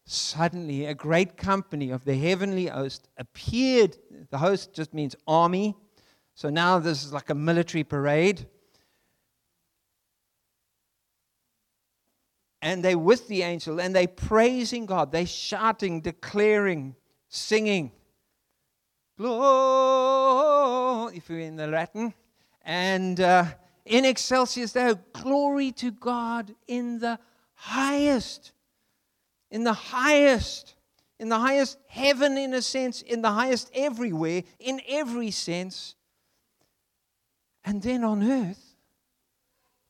Suddenly, 0.05 0.87
a 0.87 0.95
great 0.95 1.37
company 1.37 1.91
of 1.91 2.05
the 2.05 2.17
heavenly 2.17 2.67
host 2.67 3.09
appeared. 3.19 3.99
The 4.31 4.39
host 4.39 4.73
just 4.73 4.95
means 4.95 5.15
army 5.27 5.77
so 6.39 6.51
now 6.51 6.79
this 6.79 7.05
is 7.05 7.13
like 7.13 7.31
a 7.31 7.35
military 7.35 7.83
parade. 7.83 8.47
And 12.63 12.81
they're 12.81 12.97
with 12.97 13.27
the 13.27 13.43
angel 13.43 13.81
and 13.81 13.93
they're 13.93 14.07
praising 14.07 14.87
God. 14.87 15.11
They're 15.11 15.27
shouting, 15.27 16.01
declaring, 16.01 16.95
singing. 17.29 17.91
Glory, 19.19 21.17
if 21.17 21.29
you're 21.29 21.41
in 21.41 21.57
the 21.57 21.67
Latin. 21.67 22.15
And 22.63 23.21
uh, 23.21 23.47
in 23.85 24.05
excelsis 24.05 24.71
there, 24.71 24.95
glory 25.13 25.73
to 25.73 25.91
God 25.91 26.55
in 26.69 27.01
the 27.01 27.19
highest. 27.55 28.53
In 29.51 29.65
the 29.65 29.73
highest. 29.73 30.77
In 31.19 31.31
the 31.31 31.39
highest 31.41 31.79
heaven, 31.89 32.39
in 32.39 32.55
a 32.55 32.63
sense, 32.63 33.03
in 33.03 33.23
the 33.23 33.33
highest 33.33 33.73
everywhere, 33.75 34.45
in 34.61 34.81
every 34.89 35.33
sense. 35.33 35.97
And 37.69 37.83
then 37.83 38.03
on 38.03 38.23
earth, 38.23 38.77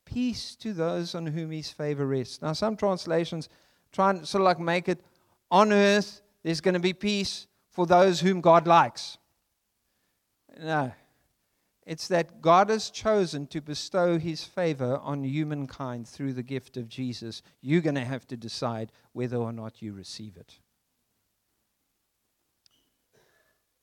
peace 0.04 0.56
to 0.56 0.72
those 0.72 1.14
on 1.14 1.26
whom 1.26 1.52
his 1.52 1.70
favor 1.70 2.04
rests. 2.04 2.42
Now, 2.42 2.52
some 2.52 2.76
translations 2.76 3.48
try 3.92 4.10
and 4.10 4.26
sort 4.26 4.42
of 4.42 4.46
like 4.46 4.58
make 4.58 4.88
it 4.88 5.00
on 5.48 5.72
earth, 5.72 6.20
there's 6.42 6.60
going 6.60 6.74
to 6.74 6.80
be 6.80 6.92
peace 6.92 7.46
for 7.70 7.86
those 7.86 8.18
whom 8.18 8.40
God 8.40 8.66
likes. 8.66 9.16
No. 10.60 10.90
It's 11.86 12.08
that 12.08 12.42
God 12.42 12.68
has 12.68 12.90
chosen 12.90 13.46
to 13.46 13.60
bestow 13.60 14.18
his 14.18 14.42
favor 14.42 14.98
on 15.00 15.22
humankind 15.22 16.08
through 16.08 16.32
the 16.32 16.42
gift 16.42 16.76
of 16.76 16.88
Jesus. 16.88 17.42
You're 17.60 17.80
going 17.80 17.94
to 17.94 18.04
have 18.04 18.26
to 18.26 18.36
decide 18.36 18.90
whether 19.12 19.36
or 19.36 19.52
not 19.52 19.80
you 19.80 19.92
receive 19.92 20.36
it. 20.36 20.58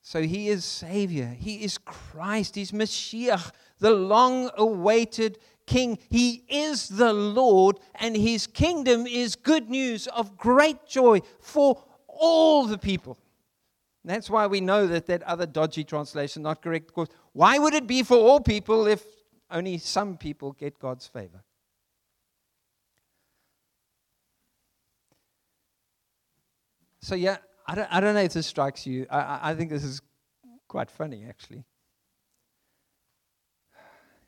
So 0.06 0.22
he 0.22 0.50
is 0.50 0.64
Savior. 0.64 1.26
He 1.36 1.64
is 1.64 1.78
Christ. 1.78 2.54
He's 2.54 2.70
Mashiach, 2.70 3.50
the 3.80 3.90
long 3.90 4.50
awaited 4.56 5.40
King. 5.66 5.98
He 6.10 6.44
is 6.48 6.86
the 6.86 7.12
Lord, 7.12 7.80
and 7.96 8.16
his 8.16 8.46
kingdom 8.46 9.08
is 9.08 9.34
good 9.34 9.68
news 9.68 10.06
of 10.06 10.36
great 10.36 10.86
joy 10.86 11.22
for 11.40 11.82
all 12.06 12.66
the 12.66 12.78
people. 12.78 13.18
that's 14.04 14.30
why 14.30 14.46
we 14.46 14.60
know 14.60 14.86
that 14.86 15.06
that 15.06 15.24
other 15.24 15.44
dodgy 15.44 15.82
translation 15.82 16.44
not 16.44 16.62
correct. 16.62 16.86
Because 16.86 17.08
why 17.32 17.58
would 17.58 17.74
it 17.74 17.88
be 17.88 18.04
for 18.04 18.16
all 18.16 18.38
people 18.38 18.86
if 18.86 19.02
only 19.50 19.76
some 19.76 20.16
people 20.16 20.52
get 20.52 20.78
God's 20.78 21.08
favor? 21.08 21.42
So 27.00 27.16
yeah, 27.16 27.38
I 27.66 27.74
don't, 27.74 27.88
I 27.90 28.00
don't 28.00 28.14
know 28.14 28.20
if 28.20 28.32
this 28.32 28.46
strikes 28.46 28.86
you. 28.86 29.06
I, 29.10 29.50
I 29.50 29.54
think 29.54 29.70
this 29.70 29.84
is 29.84 30.00
quite 30.68 30.90
funny, 30.90 31.24
actually. 31.28 31.64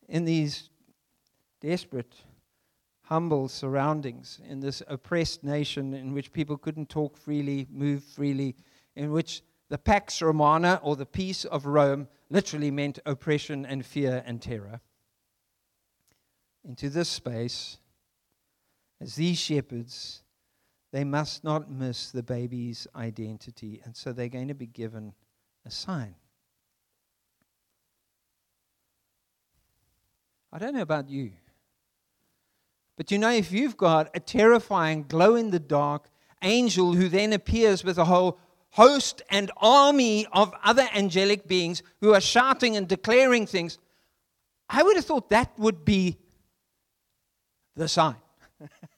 In 0.09 0.25
these 0.25 0.71
desperate, 1.61 2.15
humble 3.03 3.49
surroundings, 3.49 4.41
in 4.49 4.61
this 4.61 4.83
oppressed 4.89 5.45
nation 5.45 5.95
in 5.95 6.13
which 6.13 6.33
people 6.33 6.57
couldn't 6.57 6.89
talk 6.89 7.17
freely, 7.17 7.67
move 7.71 8.03
freely, 8.03 8.57
in 8.97 9.13
which 9.13 9.43
the 9.69 9.79
Pax 9.79 10.21
Romana, 10.21 10.81
or 10.83 10.97
the 10.97 11.07
peace 11.07 11.45
of 11.45 11.67
Rome, 11.67 12.09
literally 12.31 12.71
meant 12.71 12.99
oppression 13.07 13.65
and 13.67 13.85
fear 13.85 14.23
and 14.27 14.41
terror. 14.43 14.81
Into 16.65 16.91
this 16.91 17.09
space, 17.09 17.79
as 19.01 19.15
these 19.15 19.39
shepherds 19.39 20.23
they 20.93 21.05
must 21.05 21.45
not 21.45 21.71
miss 21.71 22.11
the 22.11 22.23
baby's 22.23 22.87
identity. 22.97 23.81
And 23.85 23.97
so 23.97 24.13
they're 24.13 24.29
going 24.29 24.49
to 24.49 24.55
be 24.55 24.67
given 24.67 25.13
a 25.67 25.71
sign. 25.71 26.15
I 30.53 30.59
don't 30.59 30.75
know 30.75 30.83
about 30.83 31.09
you. 31.11 31.33
But 32.97 33.11
you 33.11 33.19
know, 33.19 33.31
if 33.31 33.53
you've 33.53 33.77
got 33.77 34.11
a 34.15 34.21
terrifying, 34.21 35.05
glow 35.07 35.35
in 35.35 35.51
the 35.51 35.61
dark 35.61 36.09
angel 36.43 36.95
who 36.95 37.09
then 37.09 37.33
appears 37.33 37.85
with 37.85 37.99
a 37.99 38.05
whole 38.07 38.39
host 38.71 39.23
and 39.31 39.51
army 39.59 40.27
of 40.33 40.53
other 40.65 40.89
angelic 40.95 41.47
beings 41.47 41.83
who 42.01 42.15
are 42.15 42.21
shouting 42.21 42.77
and 42.77 42.89
declaring 42.89 43.47
things, 43.47 43.79
I 44.69 44.83
would 44.83 44.97
have 44.97 45.05
thought 45.05 45.31
that 45.31 45.57
would 45.59 45.85
be 45.85 46.19
the 47.77 47.89
sign. 47.89 48.17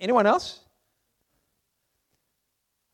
anyone 0.00 0.26
else? 0.26 0.60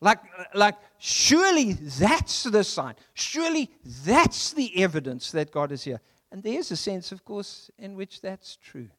Like, 0.01 0.19
like, 0.53 0.75
surely 0.97 1.73
that's 1.73 2.43
the 2.43 2.63
sign. 2.63 2.95
Surely 3.13 3.71
that's 4.05 4.51
the 4.51 4.83
evidence 4.83 5.31
that 5.31 5.49
God 5.49 5.71
is 5.71 5.83
here. 5.83 6.01
And 6.29 6.43
there's 6.43 6.71
a 6.71 6.75
sense, 6.75 7.13
of 7.13 7.23
course, 7.23 7.71
in 7.77 7.95
which 7.95 8.19
that's 8.19 8.57
true. 8.57 8.89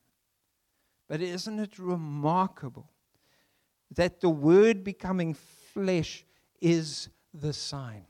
But 1.07 1.21
isn't 1.21 1.59
it 1.59 1.79
remarkable 1.79 2.89
that 3.95 4.21
the 4.23 4.31
Word 4.31 4.83
becoming 4.83 5.35
flesh 5.75 6.25
is 6.61 7.11
the 7.35 7.53
sign? 7.53 8.07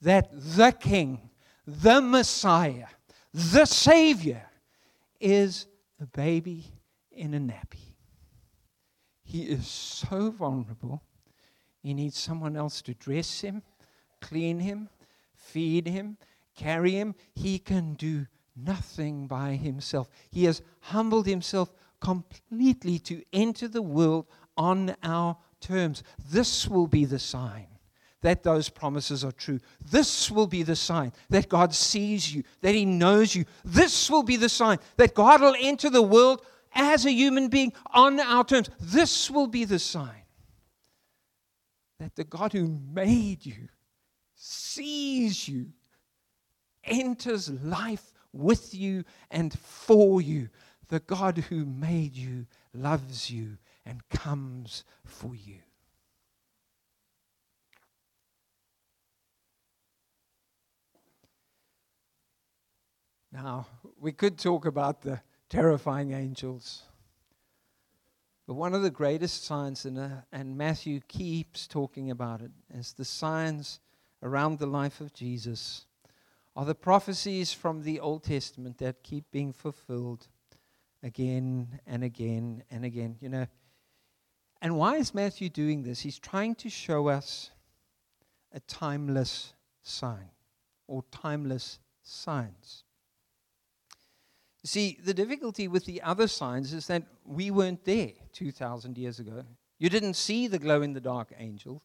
That 0.00 0.30
the 0.32 0.72
King, 0.72 1.28
the 1.66 2.00
Messiah, 2.00 2.86
the 3.34 3.66
Savior 3.66 4.42
is 5.20 5.66
a 6.00 6.06
baby 6.06 6.64
in 7.12 7.34
a 7.34 7.38
nappy. 7.38 7.89
He 9.30 9.42
is 9.42 9.68
so 9.68 10.32
vulnerable. 10.32 11.04
He 11.84 11.94
needs 11.94 12.18
someone 12.18 12.56
else 12.56 12.82
to 12.82 12.94
dress 12.94 13.42
him, 13.42 13.62
clean 14.20 14.58
him, 14.58 14.88
feed 15.36 15.86
him, 15.86 16.16
carry 16.56 16.90
him. 16.90 17.14
He 17.32 17.60
can 17.60 17.94
do 17.94 18.26
nothing 18.56 19.28
by 19.28 19.52
himself. 19.52 20.10
He 20.32 20.46
has 20.46 20.62
humbled 20.80 21.28
himself 21.28 21.72
completely 22.00 22.98
to 22.98 23.22
enter 23.32 23.68
the 23.68 23.82
world 23.82 24.26
on 24.56 24.96
our 25.04 25.36
terms. 25.60 26.02
This 26.28 26.66
will 26.66 26.88
be 26.88 27.04
the 27.04 27.20
sign 27.20 27.68
that 28.22 28.42
those 28.42 28.68
promises 28.68 29.24
are 29.24 29.30
true. 29.30 29.60
This 29.92 30.28
will 30.28 30.48
be 30.48 30.64
the 30.64 30.74
sign 30.74 31.12
that 31.28 31.48
God 31.48 31.72
sees 31.72 32.34
you, 32.34 32.42
that 32.62 32.74
He 32.74 32.84
knows 32.84 33.36
you. 33.36 33.44
This 33.64 34.10
will 34.10 34.24
be 34.24 34.36
the 34.36 34.48
sign 34.48 34.78
that 34.96 35.14
God 35.14 35.40
will 35.40 35.54
enter 35.56 35.88
the 35.88 36.02
world 36.02 36.44
as 36.72 37.04
a 37.06 37.12
human 37.12 37.48
being 37.48 37.72
on 37.92 38.20
our 38.20 38.44
terms. 38.44 38.70
This 38.80 39.30
will 39.30 39.46
be 39.46 39.64
the 39.64 39.78
sign 39.78 40.24
that 41.98 42.16
the 42.16 42.24
God 42.24 42.52
who 42.52 42.66
made 42.92 43.44
you 43.44 43.68
sees 44.34 45.46
you, 45.46 45.66
enters 46.84 47.50
life 47.50 48.12
with 48.32 48.74
you 48.74 49.04
and 49.30 49.56
for 49.58 50.22
you. 50.22 50.48
The 50.88 51.00
God 51.00 51.38
who 51.38 51.66
made 51.66 52.16
you 52.16 52.46
loves 52.72 53.30
you 53.30 53.58
and 53.84 54.08
comes 54.08 54.84
for 55.04 55.34
you. 55.34 55.58
Now, 63.32 63.66
we 64.00 64.10
could 64.10 64.38
talk 64.38 64.66
about 64.66 65.02
the 65.02 65.20
terrifying 65.50 66.12
angels. 66.12 66.84
But 68.46 68.54
one 68.54 68.74
of 68.74 68.82
the 68.82 68.90
greatest 68.90 69.44
signs, 69.44 69.84
and, 69.84 69.98
uh, 69.98 70.08
and 70.32 70.56
Matthew 70.56 71.00
keeps 71.06 71.66
talking 71.66 72.10
about 72.10 72.40
it, 72.40 72.50
is 72.72 72.94
the 72.94 73.04
signs 73.04 73.80
around 74.22 74.58
the 74.58 74.66
life 74.66 75.00
of 75.00 75.12
Jesus 75.12 75.84
are 76.56 76.64
the 76.64 76.74
prophecies 76.74 77.52
from 77.52 77.82
the 77.82 78.00
Old 78.00 78.24
Testament 78.24 78.78
that 78.78 79.02
keep 79.02 79.30
being 79.30 79.52
fulfilled 79.52 80.26
again 81.02 81.80
and 81.86 82.02
again 82.02 82.64
and 82.70 82.84
again. 82.84 83.16
You 83.20 83.28
know, 83.28 83.46
and 84.60 84.76
why 84.76 84.96
is 84.96 85.14
Matthew 85.14 85.48
doing 85.48 85.82
this? 85.82 86.00
He's 86.00 86.18
trying 86.18 86.54
to 86.56 86.68
show 86.68 87.08
us 87.08 87.50
a 88.52 88.60
timeless 88.60 89.54
sign 89.82 90.30
or 90.86 91.04
timeless 91.10 91.78
signs. 92.02 92.84
See, 94.64 94.98
the 95.02 95.14
difficulty 95.14 95.68
with 95.68 95.86
the 95.86 96.02
other 96.02 96.28
signs 96.28 96.72
is 96.72 96.86
that 96.88 97.04
we 97.24 97.50
weren't 97.50 97.84
there 97.84 98.12
2,000 98.32 98.98
years 98.98 99.18
ago. 99.18 99.44
You 99.78 99.88
didn't 99.88 100.14
see 100.14 100.46
the 100.46 100.58
glow 100.58 100.82
in 100.82 100.92
the 100.92 101.00
dark 101.00 101.32
angels. 101.38 101.80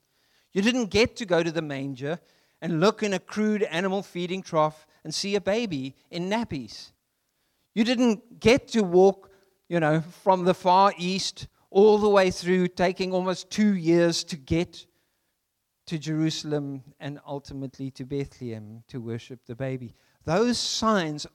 You 0.51 0.62
didn't 0.62 0.88
get 0.88 1.15
to 1.17 1.25
go 1.25 1.41
to 1.41 1.51
the 1.51 1.62
manger 1.62 2.20
and 2.62 2.79
look 2.82 3.03
in 3.03 3.13
a 3.13 3.20
crude 3.20 3.63
animal 3.63 4.03
feeding 4.03 4.41
trough 4.41 4.86
and 5.03 5.13
see 5.13 5.36
a 5.36 5.41
baby 5.41 5.96
in 6.12 6.29
nappies. 6.29 6.91
You 7.74 7.84
didn't 7.84 8.39
get 8.39 8.67
to 8.70 8.82
walk, 8.82 9.32
you 9.70 9.79
know, 9.79 10.01
from 10.24 10.44
the 10.44 10.53
far 10.53 10.94
east 10.98 11.48
all 11.70 11.98
the 11.98 12.10
way 12.10 12.32
through, 12.32 12.70
taking 12.70 13.12
almost 13.12 13.50
two 13.50 13.75
years 13.75 14.24
to 14.25 14.38
get 14.38 14.86
to 15.88 16.00
Jerusalem 16.00 16.84
and 17.00 17.20
ultimately 17.27 17.91
to 17.91 18.05
Bethlehem 18.05 18.84
to 18.88 19.00
worship 19.00 19.46
the 19.46 19.55
baby. 19.55 19.94
Those 20.24 20.58
signs 20.58 21.27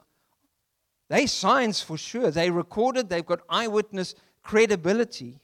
they 1.11 1.27
signs 1.27 1.83
for 1.83 1.99
sure. 1.99 2.31
They 2.31 2.51
recorded, 2.51 3.09
they've 3.09 3.27
got 3.27 3.41
eyewitness 3.49 4.15
credibility. 4.45 5.41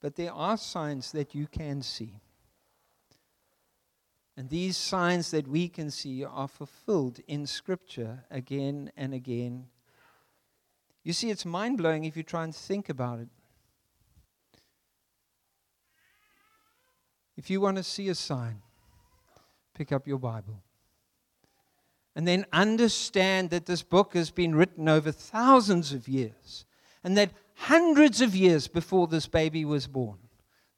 But 0.00 0.16
there 0.16 0.32
are 0.32 0.56
signs 0.56 1.12
that 1.12 1.34
you 1.34 1.46
can 1.46 1.82
see. 1.82 2.14
And 4.38 4.48
these 4.48 4.78
signs 4.78 5.30
that 5.32 5.46
we 5.46 5.68
can 5.68 5.90
see 5.90 6.24
are 6.24 6.48
fulfilled 6.48 7.20
in 7.28 7.46
Scripture 7.46 8.24
again 8.30 8.90
and 8.96 9.12
again. 9.12 9.66
You 11.04 11.12
see, 11.12 11.28
it's 11.28 11.44
mind 11.44 11.76
blowing 11.76 12.06
if 12.06 12.16
you 12.16 12.22
try 12.22 12.44
and 12.44 12.54
think 12.54 12.88
about 12.88 13.18
it. 13.18 13.28
If 17.36 17.50
you 17.50 17.60
want 17.60 17.76
to 17.76 17.82
see 17.82 18.08
a 18.08 18.14
sign, 18.14 18.62
pick 19.74 19.92
up 19.92 20.08
your 20.08 20.18
Bible 20.18 20.62
and 22.16 22.26
then 22.26 22.46
understand 22.50 23.50
that 23.50 23.66
this 23.66 23.82
book 23.82 24.14
has 24.14 24.30
been 24.30 24.54
written 24.54 24.88
over 24.88 25.12
thousands 25.12 25.92
of 25.92 26.08
years 26.08 26.64
and 27.04 27.16
that 27.16 27.30
hundreds 27.54 28.22
of 28.22 28.34
years 28.34 28.66
before 28.66 29.06
this 29.06 29.28
baby 29.28 29.66
was 29.66 29.86
born, 29.86 30.18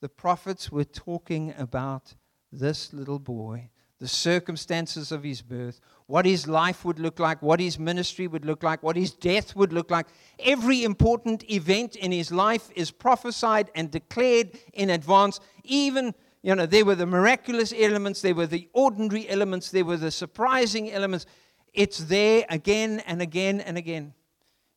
the 0.01 0.09
prophets 0.09 0.73
were 0.73 0.85
talking 0.85 1.55
about 1.57 2.15
this 2.51 2.93
little 2.93 3.21
boy, 3.21 3.71
the 4.01 4.09
circumstances 4.09 5.13
of 5.13 5.23
his 5.23 5.41
birth, 5.41 5.81
what 6.07 6.27
his 6.27 6.49
life 6.49 6.85
would 6.85 6.99
look 6.99 7.21
like, 7.21 7.41
what 7.41 7.61
his 7.61 7.79
ministry 7.79 8.27
would 8.27 8.45
look 8.45 8.65
like, 8.65 8.83
what 8.83 8.97
his 8.97 9.13
death 9.13 9.55
would 9.55 9.73
look 9.73 9.93
like. 9.93 10.07
Every 10.41 10.83
important 10.83 11.49
event 11.49 11.95
in 11.95 12.11
his 12.11 12.33
life 12.33 12.69
is 12.75 12.91
prophesied 12.91 13.71
and 13.77 13.93
declared 13.93 14.59
in 14.73 14.91
advance, 14.91 15.39
even 15.63 16.15
you 16.43 16.55
know, 16.55 16.67
there 16.67 16.85
were 16.85 16.95
the 16.95 17.07
miraculous 17.07 17.73
elements, 17.77 18.23
there 18.23 18.35
were 18.35 18.47
the 18.47 18.69
ordinary 18.73 19.29
elements, 19.29 19.71
there 19.71 19.85
were 19.85 19.97
the 19.97 20.11
surprising 20.11 20.91
elements. 20.93 21.27
It's 21.75 21.99
there 21.99 22.45
again 22.49 23.01
and 23.07 23.21
again 23.21 23.61
and 23.61 23.77
again. 23.77 24.15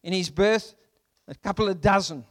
In 0.03 0.13
his 0.13 0.29
birth, 0.29 0.75
a 1.27 1.35
couple 1.35 1.69
of 1.69 1.79
dozen. 1.79 2.25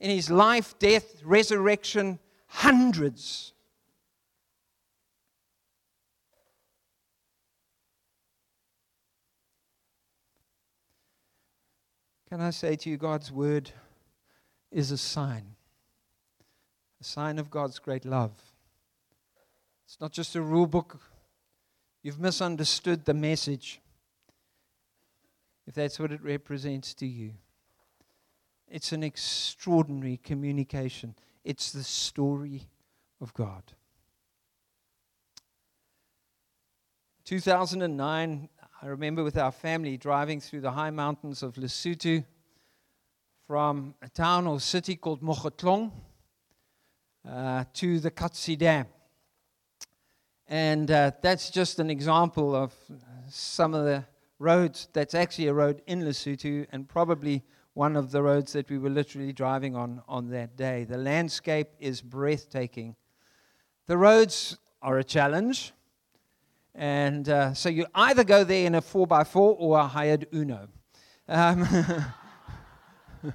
In 0.00 0.10
his 0.10 0.28
life, 0.28 0.78
death, 0.78 1.22
resurrection, 1.24 2.18
hundreds. 2.46 3.52
Can 12.28 12.40
I 12.40 12.50
say 12.50 12.74
to 12.74 12.90
you, 12.90 12.96
God's 12.96 13.30
word 13.30 13.70
is 14.72 14.90
a 14.90 14.98
sign, 14.98 15.54
a 17.00 17.04
sign 17.04 17.38
of 17.38 17.48
God's 17.48 17.78
great 17.78 18.04
love. 18.04 18.32
It's 19.94 20.00
not 20.00 20.10
just 20.10 20.34
a 20.34 20.42
rule 20.42 20.66
book. 20.66 20.98
You've 22.02 22.18
misunderstood 22.18 23.04
the 23.04 23.14
message, 23.14 23.80
if 25.68 25.74
that's 25.74 26.00
what 26.00 26.10
it 26.10 26.20
represents 26.20 26.94
to 26.94 27.06
you. 27.06 27.34
It's 28.68 28.90
an 28.90 29.04
extraordinary 29.04 30.16
communication, 30.16 31.14
it's 31.44 31.70
the 31.70 31.84
story 31.84 32.62
of 33.20 33.32
God. 33.34 33.62
2009, 37.24 38.48
I 38.82 38.86
remember 38.86 39.22
with 39.22 39.38
our 39.38 39.52
family 39.52 39.96
driving 39.96 40.40
through 40.40 40.62
the 40.62 40.72
high 40.72 40.90
mountains 40.90 41.40
of 41.44 41.54
Lesotho 41.54 42.24
from 43.46 43.94
a 44.02 44.08
town 44.08 44.48
or 44.48 44.58
city 44.58 44.96
called 44.96 45.22
Mokhotlong 45.22 45.92
uh, 47.30 47.62
to 47.74 48.00
the 48.00 48.10
Katse 48.10 48.58
Dam. 48.58 48.86
And 50.48 50.90
uh, 50.90 51.12
that's 51.22 51.50
just 51.50 51.78
an 51.78 51.90
example 51.90 52.54
of 52.54 52.74
some 53.30 53.74
of 53.74 53.84
the 53.84 54.04
roads. 54.38 54.88
That's 54.92 55.14
actually 55.14 55.48
a 55.48 55.54
road 55.54 55.82
in 55.86 56.02
Lesotho 56.02 56.66
and 56.70 56.88
probably 56.88 57.42
one 57.72 57.96
of 57.96 58.10
the 58.10 58.22
roads 58.22 58.52
that 58.52 58.70
we 58.70 58.78
were 58.78 58.90
literally 58.90 59.32
driving 59.32 59.74
on 59.74 60.02
on 60.06 60.28
that 60.30 60.56
day. 60.56 60.84
The 60.84 60.98
landscape 60.98 61.68
is 61.78 62.00
breathtaking. 62.00 62.94
The 63.86 63.96
roads 63.96 64.58
are 64.80 64.98
a 64.98 65.04
challenge. 65.04 65.72
And 66.74 67.28
uh, 67.28 67.54
so 67.54 67.68
you 67.68 67.86
either 67.94 68.24
go 68.24 68.44
there 68.44 68.66
in 68.66 68.74
a 68.74 68.82
4x4 68.82 69.36
or 69.36 69.78
a 69.78 69.86
hired 69.86 70.26
Uno. 70.34 70.68
Um, 71.28 71.66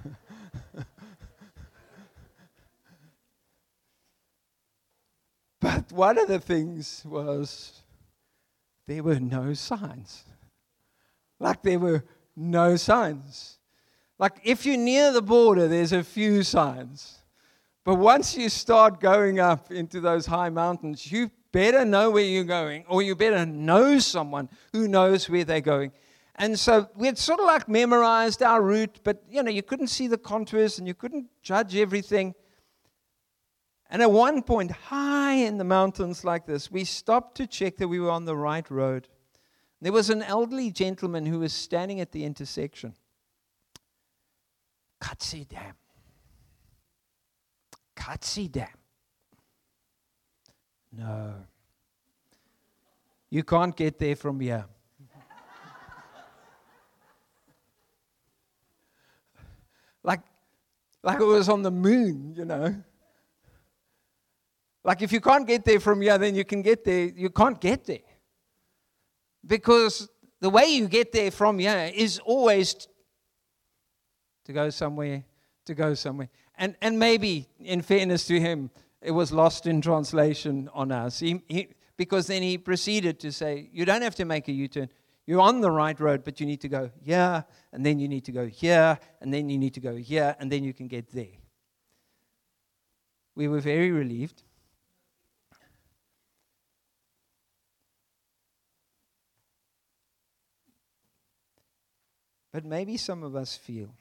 But 5.71 5.91
one 5.91 6.17
of 6.17 6.27
the 6.27 6.39
things 6.39 7.03
was 7.05 7.83
there 8.87 9.03
were 9.03 9.19
no 9.19 9.53
signs. 9.53 10.23
Like 11.39 11.61
there 11.61 11.77
were 11.77 12.03
no 12.35 12.75
signs. 12.75 13.59
Like 14.17 14.39
if 14.43 14.65
you're 14.65 14.77
near 14.77 15.11
the 15.13 15.21
border, 15.21 15.67
there's 15.67 15.93
a 15.93 16.03
few 16.03 16.41
signs. 16.41 17.19
But 17.83 17.95
once 17.95 18.35
you 18.35 18.49
start 18.49 18.99
going 18.99 19.39
up 19.39 19.71
into 19.71 20.01
those 20.01 20.25
high 20.25 20.49
mountains, 20.49 21.11
you 21.11 21.29
better 21.51 21.85
know 21.85 22.09
where 22.09 22.23
you're 22.23 22.43
going, 22.45 22.83
or 22.87 23.03
you 23.03 23.15
better 23.15 23.45
know 23.45 23.99
someone 23.99 24.49
who 24.73 24.87
knows 24.87 25.29
where 25.29 25.43
they're 25.43 25.61
going. 25.61 25.91
And 26.35 26.57
so 26.57 26.89
we 26.95 27.05
had 27.05 27.19
sort 27.19 27.41
of 27.41 27.45
like 27.45 27.69
memorized 27.69 28.41
our 28.41 28.63
route, 28.63 29.01
but 29.03 29.23
you 29.29 29.43
know, 29.43 29.51
you 29.51 29.61
couldn't 29.61 29.89
see 29.89 30.07
the 30.07 30.17
contours 30.17 30.79
and 30.79 30.87
you 30.87 30.95
couldn't 30.95 31.27
judge 31.43 31.75
everything. 31.75 32.33
And 33.89 34.01
at 34.03 34.11
one 34.11 34.43
point, 34.43 34.71
high 34.71 35.33
in 35.33 35.57
the 35.57 35.63
mountains 35.63 36.23
like 36.23 36.45
this, 36.45 36.69
we 36.69 36.83
stopped 36.83 37.35
to 37.37 37.47
check 37.47 37.77
that 37.77 37.87
we 37.87 37.99
were 37.99 38.11
on 38.11 38.25
the 38.25 38.35
right 38.35 38.69
road. 38.69 39.07
There 39.81 39.91
was 39.91 40.11
an 40.11 40.21
elderly 40.21 40.69
gentleman 40.71 41.25
who 41.25 41.39
was 41.39 41.53
standing 41.53 41.99
at 41.99 42.11
the 42.11 42.23
intersection. 42.23 42.93
Katse 45.01 45.47
Dam. 45.47 45.73
Katse 47.95 48.51
Dam. 48.51 48.67
No. 50.91 51.33
You 53.29 53.43
can't 53.43 53.75
get 53.75 53.97
there 53.97 54.15
from 54.15 54.39
here. 54.39 54.65
like, 60.03 60.21
like 61.01 61.19
it 61.19 61.25
was 61.25 61.49
on 61.49 61.61
the 61.63 61.71
moon, 61.71 62.35
you 62.35 62.45
know. 62.45 62.83
Like 64.89 65.03
if 65.03 65.11
you 65.11 65.21
can't 65.21 65.45
get 65.45 65.65
there 65.65 65.79
from 65.79 66.01
here, 66.01 66.17
then 66.17 66.33
you 66.33 66.43
can 66.43 66.63
get 66.63 66.83
there. 66.83 67.05
You 67.15 67.29
can't 67.29 67.61
get 67.61 67.85
there. 67.85 67.99
Because 69.45 70.09
the 70.41 70.49
way 70.49 70.65
you 70.65 70.87
get 70.87 71.11
there 71.11 71.29
from 71.29 71.59
here 71.59 71.91
is 71.93 72.17
always 72.17 72.87
to 74.45 74.51
go 74.51 74.71
somewhere, 74.71 75.25
to 75.65 75.75
go 75.75 75.93
somewhere. 75.93 76.29
And, 76.57 76.75
and 76.81 76.97
maybe, 76.97 77.47
in 77.59 77.83
fairness 77.83 78.25
to 78.25 78.39
him, 78.39 78.71
it 78.99 79.11
was 79.11 79.31
lost 79.31 79.67
in 79.67 79.79
translation 79.79 80.71
on 80.73 80.91
us. 80.91 81.19
He, 81.19 81.43
he, 81.47 81.67
because 81.95 82.25
then 82.25 82.41
he 82.41 82.57
proceeded 82.57 83.19
to 83.19 83.31
say, 83.31 83.69
You 83.71 83.85
don't 83.85 84.01
have 84.01 84.15
to 84.15 84.25
make 84.25 84.47
a 84.47 84.53
U 84.53 84.67
turn. 84.67 84.89
You're 85.27 85.41
on 85.41 85.61
the 85.61 85.69
right 85.69 85.99
road, 85.99 86.23
but 86.23 86.39
you 86.39 86.47
need 86.47 86.61
to 86.61 86.67
go 86.67 86.89
here, 87.03 87.45
and 87.71 87.85
then 87.85 87.99
you 87.99 88.07
need 88.07 88.25
to 88.25 88.31
go 88.31 88.47
here, 88.47 88.97
and 89.21 89.31
then 89.31 89.49
you 89.49 89.59
need 89.59 89.75
to 89.75 89.81
go 89.81 89.95
here, 89.95 90.35
and 90.39 90.51
then 90.51 90.63
you 90.63 90.73
can 90.73 90.87
get 90.87 91.11
there. 91.11 91.37
We 93.35 93.47
were 93.47 93.59
very 93.59 93.91
relieved. 93.91 94.41
But 102.51 102.65
maybe 102.65 102.97
some 102.97 103.23
of 103.23 103.35
us 103.35 103.55
feel 103.55 103.93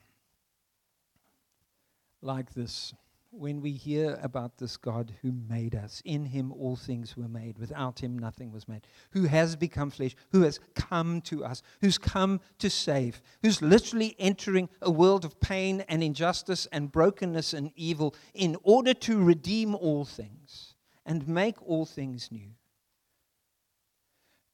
like 2.23 2.55
this 2.55 2.95
when 3.31 3.61
we 3.61 3.73
hear 3.73 4.19
about 4.23 4.57
this 4.57 4.77
God 4.77 5.13
who 5.21 5.33
made 5.33 5.75
us. 5.75 6.03
In 6.05 6.25
him 6.25 6.51
all 6.53 6.77
things 6.77 7.17
were 7.17 7.29
made. 7.29 7.59
Without 7.59 8.01
him 8.01 8.19
nothing 8.19 8.53
was 8.53 8.67
made. 8.67 8.87
Who 9.11 9.25
has 9.25 9.55
become 9.55 9.91
flesh, 9.91 10.17
who 10.31 10.43
has 10.43 10.61
come 10.75 11.21
to 11.23 11.45
us, 11.45 11.63
who's 11.81 11.99
come 11.99 12.41
to 12.59 12.71
save, 12.71 13.21
who's 13.43 13.61
literally 13.61 14.17
entering 14.19 14.69
a 14.81 14.91
world 14.91 15.25
of 15.25 15.41
pain 15.41 15.85
and 15.89 16.03
injustice 16.03 16.67
and 16.73 16.91
brokenness 16.91 17.53
and 17.53 17.71
evil 17.77 18.15
in 18.35 18.57
order 18.63 18.95
to 18.95 19.23
redeem 19.23 19.75
all 19.75 20.05
things 20.05 20.75
and 21.05 21.29
make 21.29 21.57
all 21.63 21.85
things 21.85 22.31
new. 22.31 22.51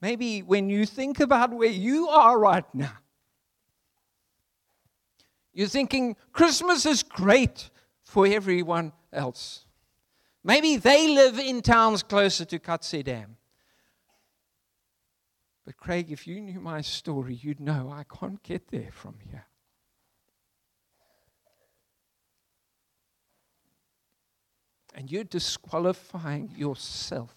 Maybe 0.01 0.43
when 0.43 0.69
you 0.69 0.85
think 0.85 1.21
about 1.21 1.53
where 1.53 1.71
you 1.71 2.09
are 2.09 2.39
right 2.39 2.67
now, 2.75 2.93
you're 5.55 5.69
thinking 5.69 6.17
Christmas 6.33 6.85
is 6.85 7.03
great 7.03 7.71
for 8.03 8.27
everyone 8.27 8.93
else. 9.12 9.64
Maybe 10.43 10.77
they 10.77 11.09
live 11.09 11.38
in 11.38 11.62
towns 11.62 12.03
closer 12.03 12.45
to 12.45 12.59
Katse 12.59 13.03
Dam. 13.03 13.37
But 15.64 15.79
Craig, 15.79 16.12
if 16.12 16.27
you 16.27 16.40
knew 16.40 16.61
my 16.61 16.83
story, 16.83 17.35
you'd 17.35 17.61
know 17.61 17.90
I 17.90 18.05
can't 18.05 18.43
get 18.43 18.69
there 18.69 18.90
from 18.93 19.14
here. 19.31 19.47
And 24.95 25.11
you're 25.11 25.25
disqualifying 25.25 26.51
yourself 26.57 27.35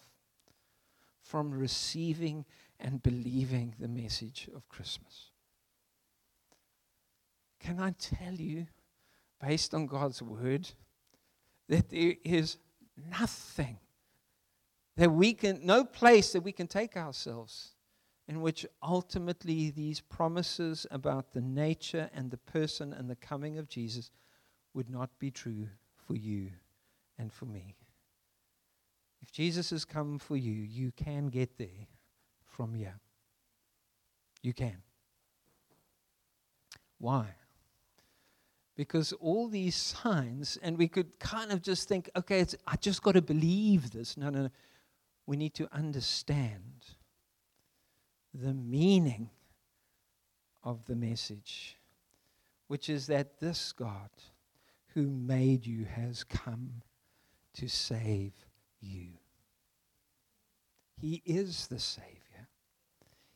from 1.21 1.51
receiving 1.51 2.45
and 2.79 3.01
believing 3.01 3.73
the 3.79 3.87
message 3.87 4.49
of 4.55 4.67
Christmas. 4.69 5.26
Can 7.59 7.79
I 7.79 7.91
tell 7.91 8.33
you, 8.33 8.67
based 9.41 9.73
on 9.73 9.87
God's 9.87 10.21
word, 10.21 10.69
that 11.69 11.89
there 11.89 12.15
is 12.23 12.57
nothing 13.09 13.77
that 14.95 15.11
we 15.11 15.33
can, 15.33 15.59
no 15.63 15.83
place 15.83 16.33
that 16.33 16.41
we 16.41 16.51
can 16.51 16.67
take 16.67 16.97
ourselves 16.97 17.73
in 18.27 18.41
which 18.41 18.65
ultimately 18.83 19.69
these 19.69 20.01
promises 20.01 20.85
about 20.91 21.33
the 21.33 21.41
nature 21.41 22.09
and 22.13 22.29
the 22.29 22.37
person 22.37 22.93
and 22.93 23.09
the 23.09 23.15
coming 23.15 23.57
of 23.57 23.69
Jesus 23.69 24.11
would 24.73 24.89
not 24.89 25.09
be 25.19 25.31
true 25.31 25.67
for 25.95 26.15
you 26.15 26.51
and 27.17 27.31
for 27.31 27.45
me. 27.45 27.75
If 29.21 29.31
Jesus 29.31 29.69
has 29.69 29.85
come 29.85 30.19
for 30.19 30.35
you, 30.35 30.53
you 30.53 30.91
can 30.91 31.27
get 31.27 31.57
there 31.57 31.87
from 32.45 32.73
here. 32.73 32.99
You 34.41 34.53
can. 34.53 34.77
Why? 36.97 37.27
Because 38.77 39.11
all 39.13 39.49
these 39.49 39.75
signs, 39.75 40.57
and 40.61 40.77
we 40.77 40.87
could 40.87 41.19
kind 41.19 41.51
of 41.51 41.63
just 41.63 41.89
think, 41.89 42.11
okay, 42.15 42.45
I 42.67 42.75
just 42.75 43.01
got 43.01 43.13
to 43.13 43.23
believe 43.23 43.91
this. 43.91 44.15
No, 44.15 44.29
no, 44.29 44.43
no. 44.43 44.49
We 45.25 45.35
need 45.35 45.55
to 45.55 45.67
understand 45.73 46.85
the 48.33 48.53
meaning 48.53 49.31
of 50.63 50.85
the 50.85 50.95
message, 50.95 51.75
which 52.67 52.87
is 52.87 53.07
that 53.07 53.39
this 53.39 53.71
God 53.71 54.11
who 54.93 55.09
made 55.09 55.65
you 55.65 55.85
has 55.85 56.23
come 56.23 56.83
to 57.55 57.67
save 57.67 58.33
you. 58.79 59.07
He 61.01 61.23
is 61.25 61.65
the 61.67 61.79
Savior. 61.79 62.11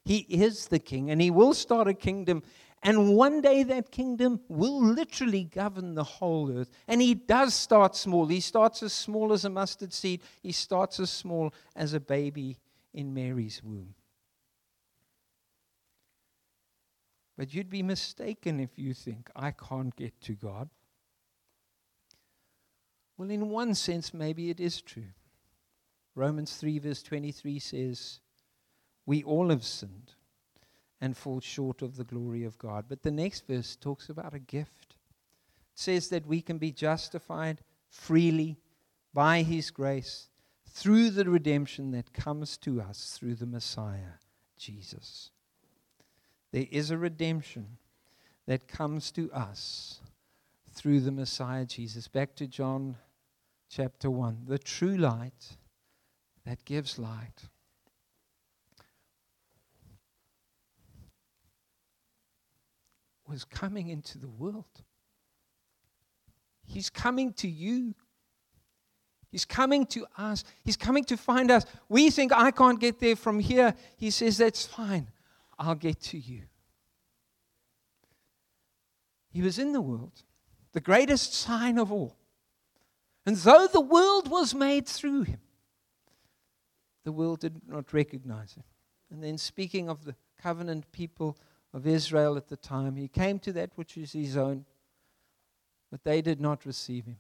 He 0.06 0.20
is 0.30 0.68
the 0.68 0.80
King, 0.80 1.10
and 1.10 1.20
He 1.20 1.32
will 1.32 1.56
start 1.56 1.88
a 1.88 1.94
kingdom 1.96 2.44
and 2.84 3.16
one 3.16 3.42
day 3.42 3.62
that 3.64 3.92
kingdom 3.92 4.40
will 4.48 4.82
literally 4.82 5.44
govern 5.44 5.94
the 5.94 6.04
whole 6.04 6.52
earth. 6.52 6.72
And 6.88 7.00
he 7.00 7.14
does 7.14 7.54
start 7.54 7.96
small. 7.96 8.26
He 8.26 8.40
starts 8.40 8.82
as 8.82 8.92
small 8.92 9.34
as 9.34 9.46
a 9.46 9.50
mustard 9.50 9.94
seed, 9.94 10.22
he 10.42 10.52
starts 10.52 11.00
as 11.00 11.12
small 11.12 11.54
as 11.76 11.94
a 11.94 12.00
baby 12.00 12.58
in 12.94 13.14
Mary's 13.14 13.62
womb. 13.64 13.94
But 17.38 17.54
you'd 17.54 17.70
be 17.70 17.84
mistaken 17.84 18.60
if 18.60 18.78
you 18.78 18.94
think, 18.94 19.30
I 19.36 19.52
can't 19.52 19.96
get 19.96 20.20
to 20.22 20.34
God. 20.34 20.70
Well, 23.18 23.30
in 23.30 23.50
one 23.50 23.76
sense, 23.76 24.14
maybe 24.14 24.50
it 24.50 24.60
is 24.60 24.82
true. 24.82 25.14
Romans 26.16 26.56
3, 26.58 26.80
verse 26.80 27.02
23 27.04 27.60
says, 27.60 28.20
We 29.06 29.24
all 29.24 29.50
have 29.50 29.64
sinned 29.64 30.14
and 31.02 31.18
fall 31.18 31.42
short 31.42 31.82
of 31.82 31.98
the 31.98 32.04
glory 32.04 32.44
of 32.44 32.58
God. 32.60 32.86
But 32.88 33.02
the 33.02 33.12
next 33.12 33.48
verse 33.48 33.76
talks 33.76 34.08
about 34.08 34.36
a 34.36 34.40
gift. 34.40 34.96
It 35.74 35.80
says 35.80 36.10
that 36.10 36.28
we 36.28 36.42
can 36.42 36.60
be 36.60 36.72
justified 36.72 37.62
freely 37.90 38.58
by 39.14 39.42
His 39.42 39.72
grace 39.72 40.30
through 40.70 41.10
the 41.10 41.26
redemption 41.26 41.92
that 41.92 42.14
comes 42.14 42.56
to 42.58 42.80
us 42.82 43.18
through 43.18 43.36
the 43.36 43.46
Messiah, 43.46 44.20
Jesus. 44.58 45.32
There 46.52 46.68
is 46.72 46.92
a 46.92 46.98
redemption 46.98 47.78
that 48.46 48.68
comes 48.68 49.12
to 49.12 49.32
us 49.34 50.00
through 50.72 51.02
the 51.02 51.12
Messiah, 51.12 51.66
Jesus. 51.66 52.08
Back 52.08 52.36
to 52.36 52.48
John 52.48 52.98
chapter 53.70 54.10
1. 54.10 54.44
The 54.48 54.60
true 54.60 54.98
light 54.98 55.58
that 56.46 56.64
gives 56.66 56.98
light. 56.98 57.50
Was 63.32 63.46
coming 63.46 63.88
into 63.88 64.18
the 64.18 64.28
world. 64.28 64.84
He's 66.66 66.90
coming 66.90 67.32
to 67.34 67.48
you. 67.48 67.96
He's 69.32 69.46
coming 69.46 69.86
to 69.88 70.06
us. 70.18 70.44
He's 70.64 70.76
coming 70.76 71.06
to 71.06 71.16
find 71.16 71.50
us. 71.50 71.66
We 71.88 72.10
think, 72.10 72.34
I 72.34 72.52
can't 72.52 72.80
get 72.80 73.00
there 73.00 73.16
from 73.16 73.40
here. 73.40 73.74
He 73.96 74.12
says, 74.12 74.38
That's 74.38 74.66
fine. 74.66 75.10
I'll 75.58 75.76
get 75.76 76.02
to 76.02 76.18
you. 76.18 76.44
He 79.30 79.42
was 79.42 79.58
in 79.58 79.72
the 79.72 79.82
world, 79.82 80.24
the 80.74 80.82
greatest 80.82 81.34
sign 81.34 81.80
of 81.80 81.90
all. 81.90 82.18
And 83.26 83.38
though 83.38 83.68
the 83.68 83.80
world 83.80 84.30
was 84.30 84.54
made 84.54 84.88
through 84.88 85.24
him, 85.24 85.40
the 87.06 87.14
world 87.14 87.40
did 87.40 87.62
not 87.66 87.94
recognize 87.94 88.56
him. 88.56 88.64
And 89.10 89.24
then, 89.24 89.38
speaking 89.38 89.90
of 89.90 90.04
the 90.04 90.16
covenant 90.42 90.92
people, 90.92 91.38
of 91.74 91.88
Israel 91.88 92.38
at 92.38 92.48
the 92.48 92.58
time. 92.58 92.96
He 92.96 93.08
came 93.08 93.40
to 93.40 93.54
that 93.54 93.72
which 93.76 93.98
is 93.98 94.14
his 94.14 94.36
own, 94.36 94.66
but 95.90 96.04
they 96.04 96.22
did 96.22 96.42
not 96.42 96.66
receive 96.66 97.06
him. 97.06 97.18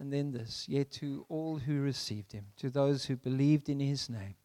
And 0.00 0.12
then 0.12 0.30
this, 0.30 0.66
yet 0.68 0.92
to 0.92 1.26
all 1.28 1.58
who 1.58 1.80
received 1.80 2.32
him, 2.32 2.46
to 2.58 2.70
those 2.70 3.06
who 3.06 3.16
believed 3.16 3.68
in 3.68 3.80
his 3.80 4.08
name, 4.08 4.36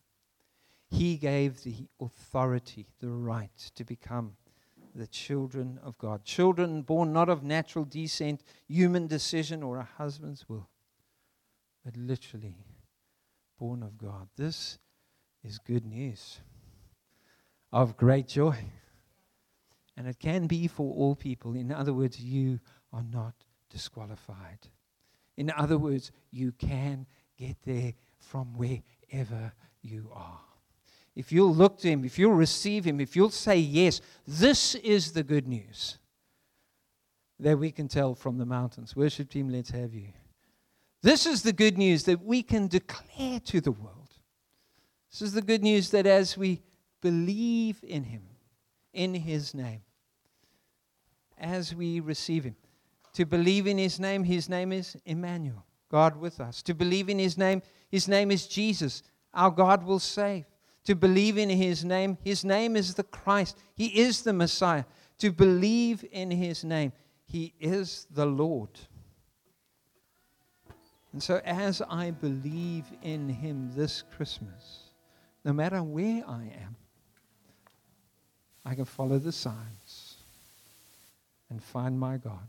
he 0.89 1.17
gave 1.17 1.63
the 1.63 1.87
authority, 1.99 2.87
the 2.99 3.09
right 3.09 3.71
to 3.75 3.83
become 3.83 4.35
the 4.95 5.07
children 5.07 5.79
of 5.83 5.97
God. 5.97 6.23
Children 6.23 6.81
born 6.81 7.13
not 7.13 7.29
of 7.29 7.43
natural 7.43 7.85
descent, 7.85 8.43
human 8.67 9.07
decision, 9.07 9.63
or 9.63 9.77
a 9.77 9.89
husband's 9.97 10.47
will, 10.47 10.69
but 11.83 11.97
literally 11.97 12.57
born 13.59 13.83
of 13.83 13.97
God. 13.97 14.27
This 14.35 14.79
is 15.43 15.59
good 15.59 15.85
news 15.85 16.39
of 17.73 17.97
great 17.97 18.27
joy. 18.27 18.55
And 19.97 20.07
it 20.07 20.19
can 20.19 20.47
be 20.47 20.67
for 20.67 20.93
all 20.93 21.15
people. 21.15 21.55
In 21.55 21.71
other 21.71 21.93
words, 21.93 22.19
you 22.19 22.59
are 22.93 23.03
not 23.03 23.33
disqualified. 23.69 24.59
In 25.35 25.51
other 25.57 25.77
words, 25.77 26.11
you 26.31 26.51
can 26.51 27.05
get 27.37 27.57
there 27.65 27.93
from 28.19 28.53
wherever 28.53 29.51
you 29.81 30.09
are. 30.13 30.39
If 31.15 31.31
you'll 31.31 31.53
look 31.53 31.79
to 31.79 31.89
Him, 31.89 32.05
if 32.05 32.17
you'll 32.17 32.33
receive 32.33 32.85
Him, 32.85 32.99
if 33.01 33.15
you'll 33.15 33.29
say 33.29 33.57
yes, 33.57 34.01
this 34.27 34.75
is 34.75 35.11
the 35.11 35.23
good 35.23 35.47
news. 35.47 35.97
that 37.39 37.57
we 37.59 37.71
can 37.71 37.87
tell 37.87 38.15
from 38.15 38.37
the 38.37 38.45
mountains. 38.45 38.95
Worship 38.95 39.29
team, 39.29 39.49
let's 39.49 39.71
have 39.71 39.93
you. 39.93 40.09
This 41.01 41.25
is 41.25 41.43
the 41.43 41.51
good 41.53 41.77
news 41.77 42.03
that 42.05 42.23
we 42.23 42.41
can 42.41 42.67
declare 42.67 43.39
to 43.41 43.59
the 43.59 43.71
world. 43.71 44.11
This 45.11 45.21
is 45.21 45.33
the 45.33 45.41
good 45.41 45.61
news 45.61 45.89
that 45.91 46.07
as 46.07 46.37
we 46.37 46.61
believe 47.03 47.83
in 47.83 48.05
Him, 48.05 48.23
in 48.93 49.13
His 49.13 49.53
name, 49.53 49.81
as 51.37 51.75
we 51.75 51.99
receive 51.99 52.45
Him, 52.45 52.55
to 53.13 53.25
believe 53.25 53.67
in 53.67 53.77
His 53.77 53.99
name, 53.99 54.23
His 54.23 54.47
name 54.47 54.71
is 54.71 54.95
Emmanuel, 55.05 55.65
God 55.89 56.15
with 56.15 56.39
us. 56.39 56.63
To 56.63 56.73
believe 56.73 57.09
in 57.09 57.19
His 57.19 57.37
name, 57.37 57.61
His 57.91 58.07
name 58.07 58.31
is 58.31 58.47
Jesus, 58.47 59.03
our 59.33 59.51
God 59.51 59.83
will 59.83 59.99
save. 59.99 60.45
To 60.85 60.95
believe 60.95 61.37
in 61.37 61.49
His 61.49 61.83
name, 61.83 62.17
His 62.23 62.45
name 62.45 62.77
is 62.77 62.93
the 62.93 63.03
Christ, 63.03 63.57
He 63.75 63.87
is 63.99 64.21
the 64.21 64.33
Messiah. 64.33 64.85
To 65.19 65.31
believe 65.31 66.05
in 66.09 66.31
His 66.31 66.63
name, 66.63 66.93
He 67.25 67.53
is 67.59 68.07
the 68.11 68.25
Lord. 68.25 68.69
And 71.11 71.21
so, 71.21 71.41
as 71.43 71.81
I 71.89 72.11
believe 72.11 72.85
in 73.01 73.27
Him 73.27 73.71
this 73.75 74.03
Christmas, 74.15 74.83
no 75.43 75.51
matter 75.51 75.83
where 75.83 76.23
I 76.25 76.43
am, 76.63 76.77
I 78.65 78.75
can 78.75 78.85
follow 78.85 79.17
the 79.17 79.31
signs 79.31 80.17
and 81.49 81.61
find 81.61 81.99
my 81.99 82.17
God. 82.17 82.47